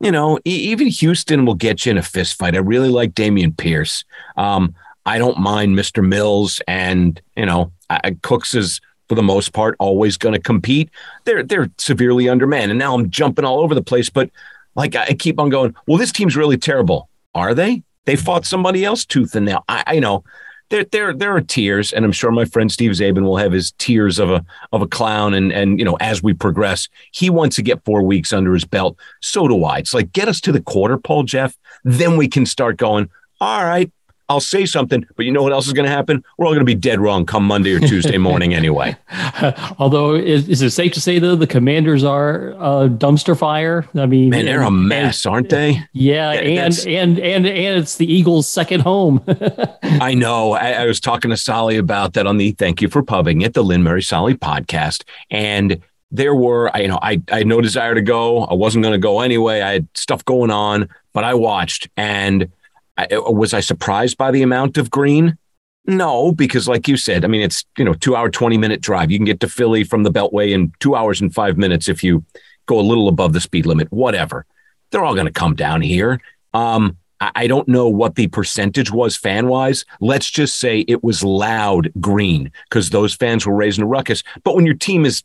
you 0.00 0.12
know, 0.12 0.38
even 0.44 0.86
Houston 0.86 1.44
will 1.44 1.54
get 1.54 1.84
you 1.84 1.90
in 1.90 1.98
a 1.98 2.02
fist 2.02 2.38
fight. 2.38 2.54
I 2.54 2.58
really 2.58 2.88
like 2.88 3.12
Dameon 3.14 3.56
Pierce. 3.56 4.04
Um, 4.36 4.74
I 5.06 5.18
don't 5.18 5.38
mind 5.38 5.76
Mr. 5.76 6.06
Mills, 6.06 6.60
and 6.68 7.20
you 7.36 7.46
know, 7.46 7.72
I, 7.90 8.16
Cooks 8.22 8.54
is 8.54 8.80
for 9.08 9.14
the 9.14 9.22
most 9.22 9.52
part 9.52 9.74
always 9.78 10.16
going 10.16 10.34
to 10.34 10.40
compete. 10.40 10.90
They're 11.24 11.42
they're 11.42 11.70
severely 11.78 12.28
undermanned, 12.28 12.70
and 12.70 12.78
now 12.78 12.94
I'm 12.94 13.10
jumping 13.10 13.44
all 13.44 13.60
over 13.60 13.74
the 13.74 13.82
place. 13.82 14.10
But 14.10 14.30
like 14.74 14.94
I 14.94 15.14
keep 15.14 15.40
on 15.40 15.48
going, 15.48 15.74
well, 15.86 15.98
this 15.98 16.12
team's 16.12 16.36
really 16.36 16.58
terrible. 16.58 17.08
Are 17.34 17.54
they? 17.54 17.82
They 18.04 18.16
fought 18.16 18.46
somebody 18.46 18.84
else 18.84 19.04
tooth 19.04 19.34
and 19.34 19.46
nail. 19.46 19.64
I, 19.68 19.84
I 19.86 19.98
know 19.98 20.24
there 20.70 20.84
there 20.84 21.14
there 21.14 21.34
are 21.34 21.40
tears, 21.40 21.92
and 21.92 22.04
I'm 22.04 22.12
sure 22.12 22.30
my 22.30 22.44
friend 22.44 22.70
Steve 22.70 22.92
Zabin 22.92 23.22
will 23.22 23.36
have 23.36 23.52
his 23.52 23.72
tears 23.72 24.18
of 24.18 24.30
a 24.30 24.44
of 24.72 24.82
a 24.82 24.86
clown. 24.86 25.34
And 25.34 25.52
and 25.52 25.78
you 25.78 25.84
know, 25.84 25.96
as 26.00 26.22
we 26.22 26.34
progress, 26.34 26.88
he 27.12 27.30
wants 27.30 27.56
to 27.56 27.62
get 27.62 27.84
four 27.84 28.02
weeks 28.02 28.32
under 28.32 28.52
his 28.52 28.64
belt. 28.64 28.98
So 29.20 29.48
do 29.48 29.64
I. 29.64 29.78
It's 29.78 29.94
like 29.94 30.12
get 30.12 30.28
us 30.28 30.40
to 30.42 30.52
the 30.52 30.60
quarter 30.60 30.98
pole, 30.98 31.22
Jeff. 31.22 31.56
Then 31.84 32.16
we 32.16 32.28
can 32.28 32.46
start 32.46 32.76
going. 32.76 33.08
All 33.40 33.64
right, 33.64 33.90
I'll 34.30 34.40
say 34.40 34.66
something, 34.66 35.06
but 35.16 35.24
you 35.24 35.32
know 35.32 35.42
what 35.42 35.52
else 35.52 35.66
is 35.66 35.72
going 35.72 35.86
to 35.86 35.90
happen? 35.90 36.22
We're 36.36 36.46
all 36.46 36.52
going 36.52 36.60
to 36.60 36.66
be 36.66 36.74
dead 36.74 37.00
wrong 37.00 37.24
come 37.24 37.44
Monday 37.44 37.72
or 37.72 37.80
Tuesday 37.80 38.18
morning 38.18 38.52
anyway. 38.52 38.94
Although, 39.78 40.14
is, 40.16 40.48
is, 40.50 40.60
it 40.60 40.70
safe 40.70 40.92
to 40.92 41.00
say 41.00 41.18
though 41.18 41.34
the 41.34 41.46
Commanders 41.46 42.04
are 42.04 42.50
a 42.50 42.88
dumpster 42.88 43.38
fire? 43.38 43.88
I 43.94 44.04
mean, 44.04 44.28
man, 44.30 44.44
they're 44.44 44.62
a 44.62 44.70
mess, 44.70 45.24
and, 45.24 45.34
aren't 45.34 45.48
they? 45.48 45.82
Yeah, 45.92 46.32
and 46.32 46.78
and 46.86 47.18
and 47.18 47.46
and 47.46 47.78
it's 47.78 47.96
the 47.96 48.10
Eagles' 48.10 48.46
second 48.46 48.80
home. 48.80 49.24
I 49.82 50.12
know. 50.12 50.52
I, 50.52 50.72
I, 50.72 50.86
was 50.86 51.00
talking 51.00 51.30
to 51.30 51.36
Solly 51.36 51.78
about 51.78 52.12
that 52.12 52.26
on 52.26 52.36
the 52.36 52.52
Thank 52.52 52.82
You 52.82 52.88
for 52.88 53.02
Pubbing 53.02 53.40
it, 53.40 53.54
the 53.54 53.62
Lynn 53.64 53.82
Murray 53.82 54.02
Solly 54.02 54.34
podcast, 54.34 55.04
and 55.30 55.80
there 56.10 56.34
were, 56.34 56.70
you 56.76 56.88
know, 56.88 56.98
I, 57.02 57.22
I 57.30 57.38
had 57.38 57.46
no 57.46 57.60
desire 57.60 57.94
to 57.94 58.02
go. 58.02 58.44
I 58.44 58.54
wasn't 58.54 58.82
going 58.82 58.92
to 58.92 58.98
go 58.98 59.20
anyway. 59.20 59.60
I 59.60 59.72
had 59.72 59.88
stuff 59.94 60.24
going 60.24 60.50
on, 60.50 60.88
but 61.12 61.24
I 61.24 61.34
watched. 61.34 61.88
And 61.96 62.50
I, 62.98 63.06
was 63.12 63.54
I 63.54 63.60
surprised 63.60 64.18
by 64.18 64.30
the 64.30 64.42
amount 64.42 64.76
of 64.76 64.90
green? 64.90 65.38
No, 65.86 66.32
because 66.32 66.68
like 66.68 66.88
you 66.88 66.96
said, 66.96 67.24
I 67.24 67.28
mean, 67.28 67.40
it's, 67.40 67.64
you 67.78 67.84
know, 67.84 67.94
two 67.94 68.14
hour, 68.14 68.28
20 68.28 68.58
minute 68.58 68.80
drive. 68.80 69.10
You 69.10 69.18
can 69.18 69.24
get 69.24 69.40
to 69.40 69.48
Philly 69.48 69.84
from 69.84 70.02
the 70.02 70.10
Beltway 70.10 70.50
in 70.50 70.72
two 70.80 70.94
hours 70.94 71.20
and 71.20 71.32
five 71.32 71.56
minutes 71.56 71.88
if 71.88 72.04
you 72.04 72.24
go 72.66 72.78
a 72.78 72.82
little 72.82 73.08
above 73.08 73.32
the 73.32 73.40
speed 73.40 73.64
limit, 73.64 73.90
whatever. 73.90 74.44
They're 74.90 75.04
all 75.04 75.14
going 75.14 75.26
to 75.26 75.32
come 75.32 75.54
down 75.54 75.80
here. 75.80 76.20
Um, 76.52 76.98
I 77.20 77.46
don't 77.46 77.66
know 77.66 77.88
what 77.88 78.14
the 78.14 78.28
percentage 78.28 78.92
was 78.92 79.16
fan 79.16 79.48
wise. 79.48 79.84
Let's 80.00 80.30
just 80.30 80.60
say 80.60 80.80
it 80.86 81.02
was 81.02 81.24
loud 81.24 81.90
green 82.00 82.52
because 82.68 82.90
those 82.90 83.14
fans 83.14 83.44
were 83.44 83.56
raising 83.56 83.82
a 83.82 83.88
ruckus. 83.88 84.22
But 84.44 84.54
when 84.54 84.66
your 84.66 84.76
team 84.76 85.04
is 85.04 85.24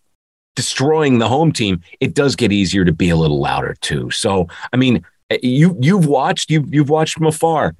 destroying 0.56 1.20
the 1.20 1.28
home 1.28 1.52
team, 1.52 1.82
it 2.00 2.16
does 2.16 2.36
get 2.36 2.52
easier 2.52 2.86
to 2.86 2.92
be 2.92 3.10
a 3.10 3.16
little 3.16 3.40
louder 3.40 3.76
too. 3.82 4.10
So, 4.10 4.48
I 4.72 4.78
mean, 4.78 5.06
you 5.42 5.78
you've 5.80 6.06
watched 6.06 6.50
you've 6.50 6.74
you've 6.74 6.90
watched 6.90 7.16
from 7.16 7.28
afar. 7.28 7.76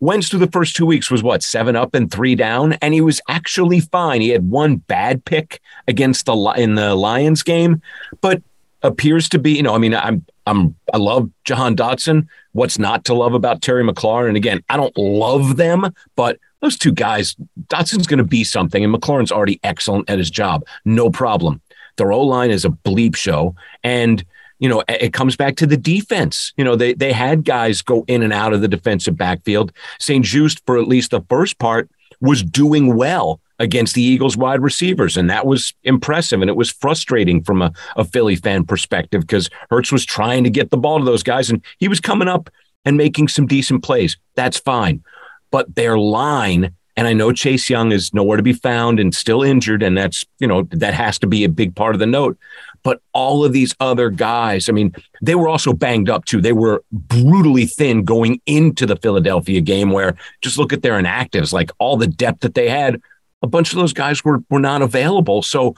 Wentz 0.00 0.28
through 0.28 0.40
the 0.40 0.50
first 0.50 0.76
two 0.76 0.84
weeks 0.84 1.10
was 1.10 1.22
what 1.22 1.42
seven 1.42 1.76
up 1.76 1.94
and 1.94 2.10
three 2.10 2.34
down, 2.34 2.74
and 2.74 2.92
he 2.92 3.00
was 3.00 3.20
actually 3.28 3.80
fine. 3.80 4.20
He 4.20 4.28
had 4.28 4.50
one 4.50 4.76
bad 4.76 5.24
pick 5.24 5.60
against 5.88 6.26
the 6.26 6.34
in 6.56 6.74
the 6.74 6.94
Lions 6.94 7.42
game, 7.42 7.80
but 8.20 8.42
appears 8.82 9.28
to 9.30 9.38
be 9.38 9.52
you 9.52 9.62
know 9.62 9.74
I 9.74 9.78
mean 9.78 9.94
I'm 9.94 10.24
I'm 10.46 10.74
I 10.92 10.98
love 10.98 11.30
Jahan 11.44 11.74
Dotson. 11.74 12.26
What's 12.52 12.78
not 12.78 13.04
to 13.06 13.14
love 13.14 13.34
about 13.34 13.62
Terry 13.62 13.82
McLaurin? 13.82 14.28
And 14.28 14.36
again, 14.36 14.62
I 14.68 14.76
don't 14.76 14.96
love 14.96 15.56
them, 15.56 15.92
but 16.16 16.38
those 16.60 16.78
two 16.78 16.92
guys, 16.92 17.36
Dotson's 17.66 18.06
going 18.06 18.18
to 18.18 18.24
be 18.24 18.42
something, 18.42 18.82
and 18.82 18.94
McLaurin's 18.94 19.30
already 19.30 19.60
excellent 19.62 20.08
at 20.08 20.18
his 20.18 20.30
job, 20.30 20.64
no 20.86 21.10
problem. 21.10 21.60
Their 21.96 22.10
O 22.10 22.22
line 22.22 22.50
is 22.50 22.64
a 22.64 22.70
bleep 22.70 23.16
show. 23.16 23.54
And, 23.82 24.24
you 24.58 24.68
know, 24.68 24.82
it 24.88 25.12
comes 25.12 25.36
back 25.36 25.56
to 25.56 25.66
the 25.66 25.76
defense. 25.76 26.52
You 26.56 26.64
know, 26.64 26.76
they, 26.76 26.94
they 26.94 27.12
had 27.12 27.44
guys 27.44 27.82
go 27.82 28.04
in 28.06 28.22
and 28.22 28.32
out 28.32 28.52
of 28.52 28.60
the 28.60 28.68
defensive 28.68 29.16
backfield. 29.16 29.72
St-Juste 29.98 30.62
for 30.66 30.78
at 30.78 30.88
least 30.88 31.10
the 31.10 31.22
first 31.28 31.58
part, 31.58 31.90
was 32.20 32.42
doing 32.42 32.96
well 32.96 33.40
against 33.58 33.94
the 33.94 34.02
Eagles 34.02 34.36
wide 34.36 34.62
receivers. 34.62 35.16
And 35.16 35.30
that 35.30 35.46
was 35.46 35.74
impressive. 35.84 36.40
And 36.40 36.50
it 36.50 36.56
was 36.56 36.70
frustrating 36.70 37.42
from 37.42 37.62
a, 37.62 37.72
a 37.96 38.04
Philly 38.04 38.36
fan 38.36 38.64
perspective 38.64 39.22
because 39.22 39.50
Hurts 39.70 39.92
was 39.92 40.04
trying 40.04 40.44
to 40.44 40.50
get 40.50 40.70
the 40.70 40.76
ball 40.76 40.98
to 40.98 41.04
those 41.04 41.22
guys 41.22 41.50
and 41.50 41.62
he 41.78 41.88
was 41.88 42.00
coming 42.00 42.28
up 42.28 42.50
and 42.84 42.96
making 42.96 43.28
some 43.28 43.46
decent 43.46 43.82
plays. 43.82 44.16
That's 44.34 44.58
fine. 44.58 45.02
But 45.50 45.74
their 45.74 45.98
line 45.98 46.74
and 46.96 47.08
I 47.08 47.12
know 47.12 47.32
Chase 47.32 47.68
Young 47.68 47.90
is 47.90 48.14
nowhere 48.14 48.36
to 48.36 48.42
be 48.42 48.52
found 48.52 49.00
and 49.00 49.14
still 49.14 49.42
injured. 49.42 49.82
And 49.82 49.96
that's, 49.96 50.24
you 50.38 50.46
know, 50.46 50.62
that 50.70 50.94
has 50.94 51.18
to 51.20 51.26
be 51.26 51.42
a 51.42 51.48
big 51.48 51.74
part 51.74 51.94
of 51.94 51.98
the 51.98 52.06
note. 52.06 52.38
But 52.84 53.00
all 53.12 53.44
of 53.44 53.52
these 53.52 53.74
other 53.80 54.10
guys, 54.10 54.68
I 54.68 54.72
mean, 54.72 54.94
they 55.20 55.34
were 55.34 55.48
also 55.48 55.72
banged 55.72 56.08
up 56.08 56.26
too. 56.26 56.40
They 56.40 56.52
were 56.52 56.84
brutally 56.92 57.66
thin 57.66 58.04
going 58.04 58.40
into 58.46 58.86
the 58.86 58.96
Philadelphia 58.96 59.60
game, 59.60 59.90
where 59.90 60.16
just 60.42 60.58
look 60.58 60.72
at 60.72 60.82
their 60.82 61.00
inactives, 61.00 61.52
like 61.52 61.70
all 61.78 61.96
the 61.96 62.06
depth 62.06 62.40
that 62.40 62.54
they 62.54 62.68
had. 62.68 63.00
A 63.42 63.46
bunch 63.46 63.72
of 63.72 63.78
those 63.78 63.92
guys 63.92 64.24
were 64.24 64.38
were 64.50 64.60
not 64.60 64.82
available. 64.82 65.42
So 65.42 65.74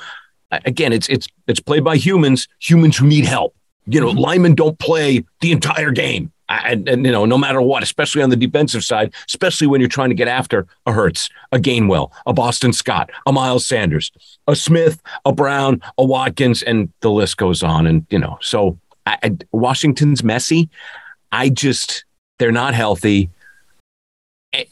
again, 0.50 0.92
it's 0.92 1.08
it's 1.08 1.26
it's 1.46 1.60
played 1.60 1.84
by 1.84 1.96
humans, 1.96 2.48
humans 2.60 2.96
who 2.96 3.06
need 3.06 3.24
help. 3.24 3.54
You 3.86 4.00
know, 4.00 4.08
mm-hmm. 4.08 4.18
linemen 4.18 4.54
don't 4.54 4.78
play 4.78 5.24
the 5.40 5.52
entire 5.52 5.92
game 5.92 6.32
and, 6.48 6.88
and, 6.88 7.04
you 7.04 7.12
know, 7.12 7.24
no 7.24 7.38
matter 7.38 7.60
what, 7.60 7.82
especially 7.82 8.22
on 8.22 8.30
the 8.30 8.36
defensive 8.36 8.84
side, 8.84 9.12
especially 9.26 9.66
when 9.66 9.80
you're 9.80 9.88
trying 9.88 10.10
to 10.10 10.14
get 10.14 10.28
after 10.28 10.66
a 10.86 10.92
Hurts, 10.92 11.28
a 11.52 11.58
Gainwell, 11.58 12.10
a 12.26 12.32
Boston 12.32 12.72
Scott, 12.72 13.10
a 13.26 13.32
Miles 13.32 13.66
Sanders, 13.66 14.12
a 14.46 14.54
Smith, 14.54 15.02
a 15.24 15.32
Brown, 15.32 15.82
a 15.98 16.04
Watkins, 16.04 16.62
and 16.62 16.92
the 17.00 17.10
list 17.10 17.36
goes 17.36 17.62
on. 17.62 17.86
And 17.86 18.06
you 18.10 18.18
know, 18.18 18.38
so 18.40 18.78
I, 19.06 19.18
I, 19.22 19.36
Washington's 19.52 20.22
messy. 20.22 20.68
I 21.32 21.48
just 21.48 22.04
they're 22.38 22.52
not 22.52 22.74
healthy, 22.74 23.30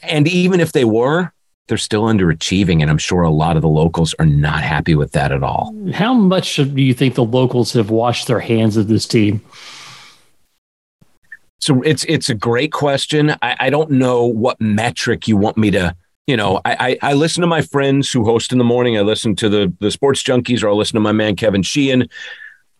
and 0.01 0.27
even 0.27 0.59
if 0.59 0.71
they 0.71 0.85
were, 0.85 1.31
they're 1.67 1.77
still 1.77 2.03
underachieving, 2.03 2.81
and 2.81 2.89
I'm 2.89 2.97
sure 2.97 3.23
a 3.23 3.29
lot 3.29 3.55
of 3.55 3.61
the 3.61 3.67
locals 3.67 4.13
are 4.19 4.25
not 4.25 4.63
happy 4.63 4.95
with 4.95 5.11
that 5.11 5.31
at 5.31 5.43
all. 5.43 5.75
How 5.93 6.13
much 6.13 6.55
do 6.55 6.81
you 6.81 6.93
think 6.93 7.15
the 7.15 7.23
locals 7.23 7.73
have 7.73 7.89
washed 7.89 8.27
their 8.27 8.39
hands 8.39 8.77
of 8.77 8.87
this 8.87 9.07
team? 9.07 9.41
So 11.59 11.81
it's 11.81 12.03
it's 12.05 12.29
a 12.29 12.35
great 12.35 12.71
question. 12.71 13.31
I, 13.41 13.55
I 13.59 13.69
don't 13.69 13.91
know 13.91 14.25
what 14.25 14.59
metric 14.59 15.27
you 15.27 15.37
want 15.37 15.57
me 15.57 15.71
to. 15.71 15.95
You 16.27 16.37
know, 16.37 16.59
I, 16.65 16.97
I, 17.01 17.11
I 17.11 17.13
listen 17.13 17.41
to 17.41 17.47
my 17.47 17.61
friends 17.61 18.11
who 18.11 18.25
host 18.25 18.51
in 18.51 18.57
the 18.57 18.63
morning. 18.63 18.97
I 18.97 19.01
listen 19.01 19.35
to 19.37 19.49
the 19.49 19.73
the 19.79 19.91
sports 19.91 20.23
junkies, 20.23 20.63
or 20.63 20.69
I 20.69 20.73
listen 20.73 20.95
to 20.95 21.01
my 21.01 21.11
man 21.11 21.35
Kevin 21.35 21.63
Sheehan. 21.63 22.07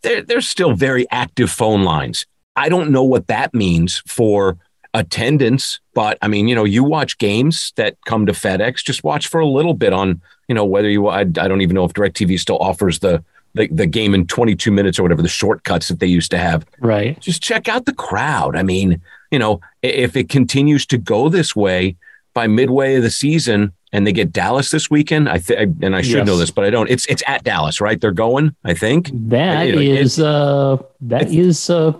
There, 0.01 0.21
there's 0.21 0.47
still 0.47 0.73
very 0.73 1.07
active 1.11 1.49
phone 1.49 1.83
lines. 1.83 2.25
I 2.55 2.69
don't 2.69 2.91
know 2.91 3.03
what 3.03 3.27
that 3.27 3.53
means 3.53 4.01
for 4.07 4.57
attendance, 4.93 5.79
but 5.93 6.17
I 6.21 6.27
mean, 6.27 6.47
you 6.47 6.55
know, 6.55 6.63
you 6.63 6.83
watch 6.83 7.17
games 7.17 7.73
that 7.75 7.97
come 8.05 8.25
to 8.25 8.31
FedEx. 8.31 8.83
Just 8.83 9.03
watch 9.03 9.27
for 9.27 9.39
a 9.39 9.47
little 9.47 9.73
bit 9.73 9.93
on, 9.93 10.21
you 10.47 10.55
know, 10.55 10.65
whether 10.65 10.89
you. 10.89 11.07
I, 11.07 11.21
I 11.21 11.23
don't 11.23 11.61
even 11.61 11.75
know 11.75 11.85
if 11.85 11.93
Directv 11.93 12.39
still 12.39 12.57
offers 12.57 12.99
the 12.99 13.23
the, 13.55 13.67
the 13.67 13.87
game 13.87 14.13
in 14.13 14.27
22 14.27 14.69
minutes 14.69 14.99
or 14.99 15.03
whatever, 15.03 15.21
the 15.21 15.27
shortcuts 15.27 15.87
that 15.87 15.99
they 15.99 16.07
used 16.07 16.29
to 16.31 16.37
have. 16.37 16.65
Right. 16.79 17.19
Just 17.19 17.41
check 17.41 17.67
out 17.67 17.85
the 17.85 17.93
crowd. 17.93 18.55
I 18.55 18.63
mean, 18.63 19.01
you 19.31 19.39
know, 19.39 19.61
if 19.81 20.15
it 20.15 20.29
continues 20.29 20.85
to 20.87 20.97
go 20.97 21.29
this 21.29 21.55
way 21.55 21.95
by 22.33 22.47
midway 22.47 22.95
of 22.95 23.03
the 23.03 23.09
season 23.09 23.71
and 23.91 24.05
they 24.05 24.11
get 24.11 24.33
Dallas 24.33 24.71
this 24.71 24.89
weekend, 24.89 25.29
I 25.29 25.39
think, 25.39 25.77
and 25.81 25.95
I 25.95 26.01
should 26.01 26.17
yes. 26.17 26.27
know 26.27 26.37
this, 26.37 26.51
but 26.51 26.65
I 26.65 26.69
don't. 26.69 26.89
It's 26.89 27.05
it's 27.05 27.23
at 27.27 27.43
Dallas, 27.45 27.79
right? 27.79 27.99
They're 27.99 28.11
going. 28.11 28.55
I 28.65 28.73
think 28.73 29.09
that 29.13 29.67
you 29.67 29.75
know, 29.75 29.81
is 29.81 30.19
uh 30.19 30.77
that 31.01 31.31
is 31.31 31.69
uh 31.69 31.93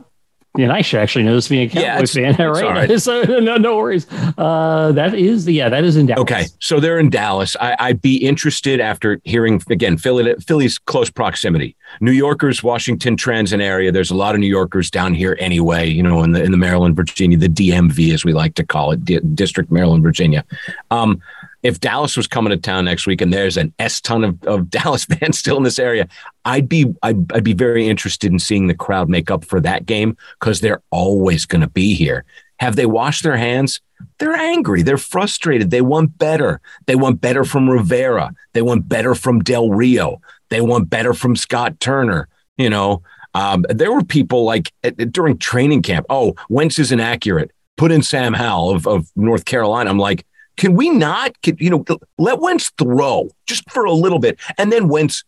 and 0.58 0.72
I 0.72 0.82
should 0.82 1.00
actually 1.00 1.24
know 1.24 1.36
this 1.36 1.48
being 1.48 1.68
a 1.68 1.70
Cowboys 1.70 2.16
yeah, 2.16 2.34
fan, 2.34 2.50
right? 2.52 2.90
right. 2.90 3.02
so 3.02 3.24
no, 3.24 3.58
no 3.58 3.78
worries. 3.78 4.08
Uh, 4.38 4.92
that 4.94 5.14
is, 5.14 5.48
yeah, 5.48 5.70
that 5.70 5.84
is 5.84 5.96
in 5.98 6.06
Dallas. 6.08 6.22
Okay, 6.22 6.46
so 6.60 6.80
they're 6.80 7.00
in 7.00 7.10
Dallas. 7.10 7.56
I, 7.60 7.92
would 7.92 8.02
be 8.02 8.18
interested 8.18 8.80
after 8.80 9.20
hearing 9.24 9.62
again 9.70 9.98
Philly, 9.98 10.36
Philly's 10.36 10.78
close 10.78 11.10
proximity. 11.10 11.76
New 12.02 12.12
Yorkers, 12.12 12.64
Washington, 12.64 13.16
Transit 13.16 13.62
area. 13.62 13.92
There's 13.92 14.12
a 14.12 14.16
lot 14.16 14.36
of 14.36 14.42
New 14.42 14.48
Yorkers 14.48 14.90
down 14.90 15.14
here 15.14 15.38
anyway. 15.40 15.88
You 15.88 16.04
know, 16.04 16.24
in 16.24 16.32
the 16.32 16.44
in 16.44 16.52
the 16.52 16.58
Maryland, 16.58 16.96
Virginia, 16.96 17.38
the 17.38 17.50
DMV 17.50 18.14
as 18.14 18.26
we 18.26 18.34
like 18.34 18.56
to 18.56 18.66
call 18.66 18.92
it, 18.92 19.06
D- 19.06 19.20
District 19.34 19.72
Maryland, 19.72 20.04
Virginia. 20.04 20.44
Um, 20.92 21.22
if 21.66 21.80
Dallas 21.80 22.16
was 22.16 22.28
coming 22.28 22.52
to 22.52 22.58
town 22.58 22.86
next 22.86 23.08
week 23.08 23.22
and 23.22 23.34
there's 23.34 23.58
an 23.58 23.74
S 23.80 24.00
ton 24.00 24.24
of, 24.24 24.44
of 24.44 24.70
Dallas 24.70 25.06
fans 25.06 25.40
still 25.40 25.58
in 25.58 25.64
this 25.64 25.80
area, 25.80 26.08
I'd 26.46 26.70
be 26.70 26.94
I'd, 27.02 27.32
I'd 27.34 27.44
be 27.44 27.54
very 27.54 27.88
interested 27.88 28.32
in 28.32 28.38
seeing 28.38 28.68
the 28.68 28.76
crowd 28.76 29.10
make 29.10 29.32
up 29.32 29.44
for 29.44 29.60
that 29.62 29.88
game 29.88 30.16
because 30.40 30.62
they're 30.62 30.84
always 30.92 31.46
going 31.46 31.62
to 31.62 31.70
be 31.70 31.96
here. 31.96 32.24
Have 32.60 32.76
they 32.76 32.86
washed 32.86 33.24
their 33.24 33.36
hands? 33.36 33.82
They're 34.20 34.36
angry. 34.36 34.84
They're 34.84 35.00
frustrated. 35.00 35.72
They 35.72 35.82
want 35.82 36.18
better. 36.20 36.62
They 36.86 36.96
want 36.96 37.20
better 37.20 37.44
from 37.44 37.68
Rivera. 37.68 38.34
They 38.54 38.62
want 38.62 38.88
better 38.88 39.16
from 39.16 39.40
Del 39.40 39.72
Rio. 39.72 40.22
They 40.50 40.62
want 40.62 40.92
better 40.92 41.16
from 41.16 41.36
Scott 41.36 41.80
Turner. 41.80 42.28
You 42.58 42.70
know, 42.70 43.02
um, 43.34 43.66
there 43.70 43.92
were 43.92 44.04
people 44.04 44.46
like 44.46 44.72
during 45.12 45.40
training 45.40 45.82
camp. 45.82 46.06
Oh, 46.12 46.36
Wentz 46.48 46.78
is 46.78 46.92
inaccurate. 46.92 47.52
Put 47.76 47.92
in 47.92 48.04
Sam 48.04 48.34
Howell 48.34 48.70
of, 48.70 48.88
of 48.88 49.12
North 49.16 49.46
Carolina. 49.46 49.90
I'm 49.90 49.98
like, 49.98 50.26
can 50.58 50.74
we 50.74 50.90
not, 50.90 51.40
can, 51.42 51.58
you 51.60 51.70
know, 51.70 51.86
let 52.18 52.40
Wentz 52.40 52.72
throw 52.78 53.30
just 53.46 53.70
for 53.72 53.86
a 53.86 53.92
little 53.92 54.20
bit, 54.20 54.40
and 54.58 54.72
then 54.72 54.88
Wentz 54.88 55.24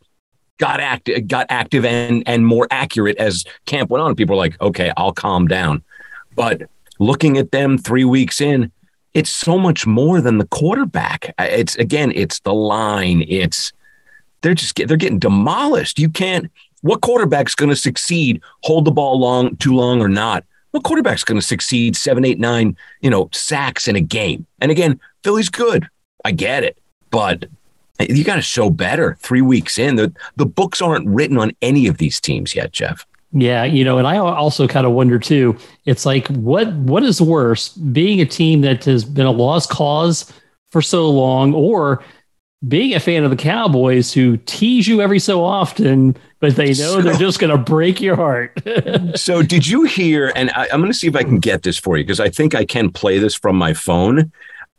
got 0.57 0.79
active, 0.79 1.27
got 1.27 1.45
active 1.49 1.85
and 1.85 2.23
and 2.25 2.45
more 2.45 2.67
accurate 2.71 3.17
as 3.17 3.45
camp 3.65 3.89
went 3.89 4.01
on. 4.03 4.15
People 4.15 4.35
were 4.35 4.41
like, 4.41 4.59
okay, 4.61 4.91
I'll 4.97 5.13
calm 5.13 5.47
down. 5.47 5.83
But 6.35 6.63
looking 6.99 7.37
at 7.37 7.51
them 7.51 7.77
three 7.77 8.05
weeks 8.05 8.41
in, 8.41 8.71
it's 9.13 9.29
so 9.29 9.57
much 9.57 9.87
more 9.87 10.21
than 10.21 10.37
the 10.37 10.47
quarterback. 10.47 11.33
It's 11.39 11.75
again, 11.75 12.11
it's 12.15 12.39
the 12.41 12.53
line. 12.53 13.23
It's 13.27 13.73
they're 14.41 14.53
just 14.53 14.75
they're 14.75 14.97
getting 14.97 15.19
demolished. 15.19 15.99
You 15.99 16.09
can't. 16.09 16.51
What 16.81 17.01
quarterback's 17.01 17.55
going 17.55 17.69
to 17.69 17.75
succeed? 17.75 18.41
Hold 18.63 18.85
the 18.85 18.91
ball 18.91 19.19
long, 19.19 19.57
too 19.57 19.73
long, 19.73 19.99
or 19.99 20.07
not? 20.07 20.43
What 20.71 20.83
quarterback's 20.83 21.23
going 21.23 21.39
to 21.39 21.45
succeed? 21.45 21.95
Seven, 21.95 22.23
eight, 22.23 22.39
nine, 22.39 22.77
you 23.01 23.09
know, 23.09 23.29
sacks 23.33 23.87
in 23.87 23.95
a 23.95 24.01
game. 24.01 24.45
And 24.61 24.69
again, 24.69 24.99
Philly's 25.27 25.49
good. 25.49 25.89
I 26.23 26.31
get 26.31 26.63
it, 26.63 26.77
but 27.11 27.47
you 27.99 28.23
got 28.23 28.37
to 28.37 28.41
show 28.41 28.69
better 28.69 29.17
three 29.19 29.41
weeks 29.41 29.77
in. 29.77 29.97
The, 29.97 30.13
the 30.37 30.45
books 30.45 30.81
aren't 30.81 31.05
written 31.05 31.37
on 31.37 31.51
any 31.61 31.87
of 31.87 31.97
these 31.97 32.21
teams 32.21 32.55
yet, 32.55 32.71
Jeff. 32.71 33.05
Yeah, 33.33 33.65
you 33.65 33.83
know, 33.83 33.97
and 33.97 34.07
I 34.07 34.19
also 34.19 34.69
kind 34.69 34.87
of 34.87 34.93
wonder 34.93 35.19
too. 35.19 35.57
It's 35.83 36.05
like 36.05 36.29
what 36.29 36.71
what 36.75 37.03
is 37.03 37.21
worse, 37.21 37.73
being 37.73 38.21
a 38.21 38.25
team 38.25 38.61
that 38.61 38.85
has 38.85 39.03
been 39.03 39.25
a 39.25 39.31
lost 39.31 39.69
cause 39.69 40.31
for 40.71 40.81
so 40.81 41.09
long, 41.09 41.53
or 41.53 42.01
being 42.65 42.95
a 42.95 42.99
fan 43.01 43.25
of 43.25 43.29
the 43.29 43.35
Cowboys 43.35 44.13
who 44.13 44.37
tease 44.37 44.87
you 44.87 45.01
every 45.01 45.19
so 45.19 45.43
often, 45.43 46.15
but 46.39 46.55
they 46.55 46.67
know 46.67 46.73
so, 46.73 47.01
they're 47.01 47.15
just 47.15 47.39
going 47.39 47.51
to 47.51 47.57
break 47.57 47.99
your 47.99 48.15
heart. 48.15 48.57
so, 49.15 49.43
did 49.43 49.67
you 49.67 49.83
hear? 49.83 50.31
And 50.37 50.51
I, 50.51 50.67
am 50.71 50.79
going 50.79 50.89
to 50.89 50.97
see 50.97 51.07
if 51.07 51.17
I 51.17 51.23
can 51.23 51.39
get 51.39 51.63
this 51.63 51.77
for 51.77 51.97
you 51.97 52.05
because 52.05 52.21
I 52.21 52.29
think 52.29 52.55
I 52.55 52.63
can 52.63 52.91
play 52.91 53.19
this 53.19 53.35
from 53.35 53.57
my 53.57 53.73
phone. 53.73 54.31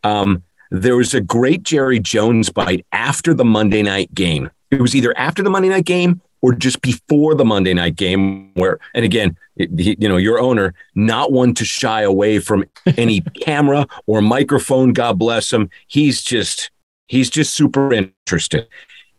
Um, 0.05 0.43
there 0.71 0.97
was 0.97 1.15
a 1.15 1.21
great 1.21 1.63
Jerry 1.63 1.99
Jones 1.99 2.51
bite 2.51 2.85
after 2.93 3.33
the 3.33 3.45
Monday 3.45 3.83
night 3.83 4.13
game. 4.15 4.51
It 4.71 4.81
was 4.81 4.95
either 4.95 5.17
after 5.17 5.43
the 5.43 5.51
Monday 5.51 5.71
night 5.71 5.87
game 5.87 6.21
or 6.41 6.53
just 6.55 6.83
before 6.83 7.35
the 7.35 7.45
Monday 7.45 7.75
night 7.75 7.97
game, 7.97 8.53
where, 8.55 8.79
and 8.95 9.05
again, 9.05 9.37
he, 9.57 9.97
you 9.99 10.09
know, 10.09 10.19
your 10.19 10.39
owner, 10.39 10.75
not 10.95 11.33
one 11.33 11.55
to 11.55 11.65
shy 11.65 12.03
away 12.03 12.39
from 12.39 12.65
any 12.97 13.21
camera 13.41 13.87
or 14.07 14.21
microphone. 14.21 14.93
God 14.93 15.19
bless 15.19 15.53
him. 15.53 15.71
He's 15.89 16.23
just, 16.23 16.71
he's 17.07 17.31
just 17.31 17.55
super 17.55 17.93
interested. 17.93 18.69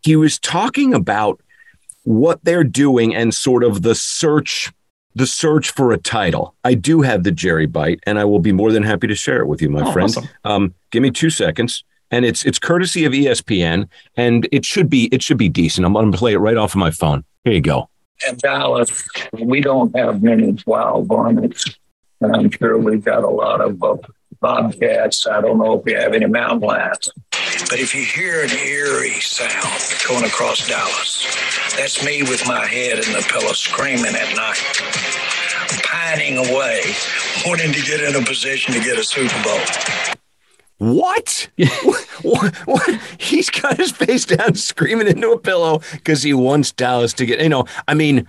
He 0.02 0.16
was 0.16 0.40
talking 0.40 0.94
about 0.94 1.42
what 2.04 2.44
they're 2.44 2.64
doing 2.64 3.14
and 3.14 3.34
sort 3.34 3.64
of 3.64 3.82
the 3.82 3.96
search 3.96 4.72
the 5.16 5.28
search 5.28 5.72
for 5.72 5.92
a 5.92 5.98
title. 5.98 6.56
I 6.64 6.74
do 6.74 7.02
have 7.02 7.24
the 7.24 7.32
Jerry 7.32 7.66
bite, 7.66 8.00
and 8.06 8.20
I 8.20 8.26
will 8.26 8.40
be 8.40 8.52
more 8.52 8.72
than 8.72 8.84
happy 8.84 9.08
to 9.08 9.16
share 9.16 9.42
it 9.42 9.48
with 9.48 9.62
you, 9.62 9.70
my 9.70 9.82
oh, 9.82 9.92
friend. 9.92 10.10
Awesome. 10.10 10.30
Um, 10.44 10.76
give 10.92 11.02
me 11.02 11.12
two 11.12 11.30
seconds, 11.30 11.84
and 12.12 12.26
it's 12.26 12.46
it's 12.46 12.60
courtesy 12.60 13.06
of 13.06 13.14
ESPN, 13.14 13.88
and 14.16 14.48
it 14.52 14.66
should 14.66 14.90
be 14.90 15.06
it 15.12 15.22
should 15.22 15.38
be 15.38 15.50
decent. 15.50 15.86
I'm 15.86 15.94
going 15.94 16.12
to 16.12 16.18
play 16.18 16.34
it 16.34 16.38
right 16.38 16.58
off 16.58 16.74
of 16.74 16.78
my 16.78 16.92
phone. 16.92 17.24
Here 17.44 17.54
you 17.54 17.62
go. 17.62 17.90
In 18.28 18.36
Dallas, 18.36 19.08
we 19.34 19.62
don't 19.62 19.96
have 19.96 20.22
many 20.22 20.58
wild 20.66 21.08
varmints, 21.08 21.66
and 22.22 22.36
I'm 22.36 22.52
sure 22.52 22.78
we've 22.78 23.04
got 23.04 23.24
a 23.24 23.30
lot 23.30 23.62
of 23.62 23.82
uh, 23.82 23.96
bobcats. 24.42 25.26
I 25.26 25.42
don't 25.42 25.58
know 25.58 25.80
if 25.80 25.86
we 25.86 25.94
have 25.94 26.14
any 26.14 26.26
mountain 26.26 26.60
lions. 26.60 27.12
But 27.70 27.80
if 27.80 27.94
you 27.94 28.04
hear 28.04 28.44
an 28.44 28.50
eerie 28.52 29.20
sound 29.20 29.68
going 30.08 30.26
across 30.26 30.68
Dallas, 30.68 31.24
that's 31.78 32.04
me 32.04 32.24
with 32.24 32.48
my 32.48 32.66
head 32.66 33.00
in 33.00 33.14
the 33.14 33.26
pillow 33.30 33.54
screaming 33.54 34.16
at 34.16 34.36
night, 34.36 34.58
pining 35.84 36.38
away, 36.38 36.82
wanting 37.46 37.72
to 37.74 37.82
get 37.82 38.02
in 38.02 38.22
a 38.22 38.26
position 38.26 38.74
to 38.74 38.80
get 38.80 38.98
a 38.98 39.04
Super 39.04 39.44
Bowl. 39.44 39.60
What? 40.80 41.50
what, 42.24 42.56
what? 42.66 43.02
He's 43.18 43.50
got 43.50 43.78
his 43.78 43.92
face 43.92 44.26
down, 44.26 44.56
screaming 44.56 45.08
into 45.08 45.32
a 45.32 45.40
pillow 45.40 45.82
because 45.92 46.24
he 46.24 46.34
wants 46.34 46.72
Dallas 46.72 47.14
to 47.14 47.26
get. 47.26 47.42
You 47.42 47.50
know, 47.50 47.66
I 47.88 47.94
mean, 47.94 48.26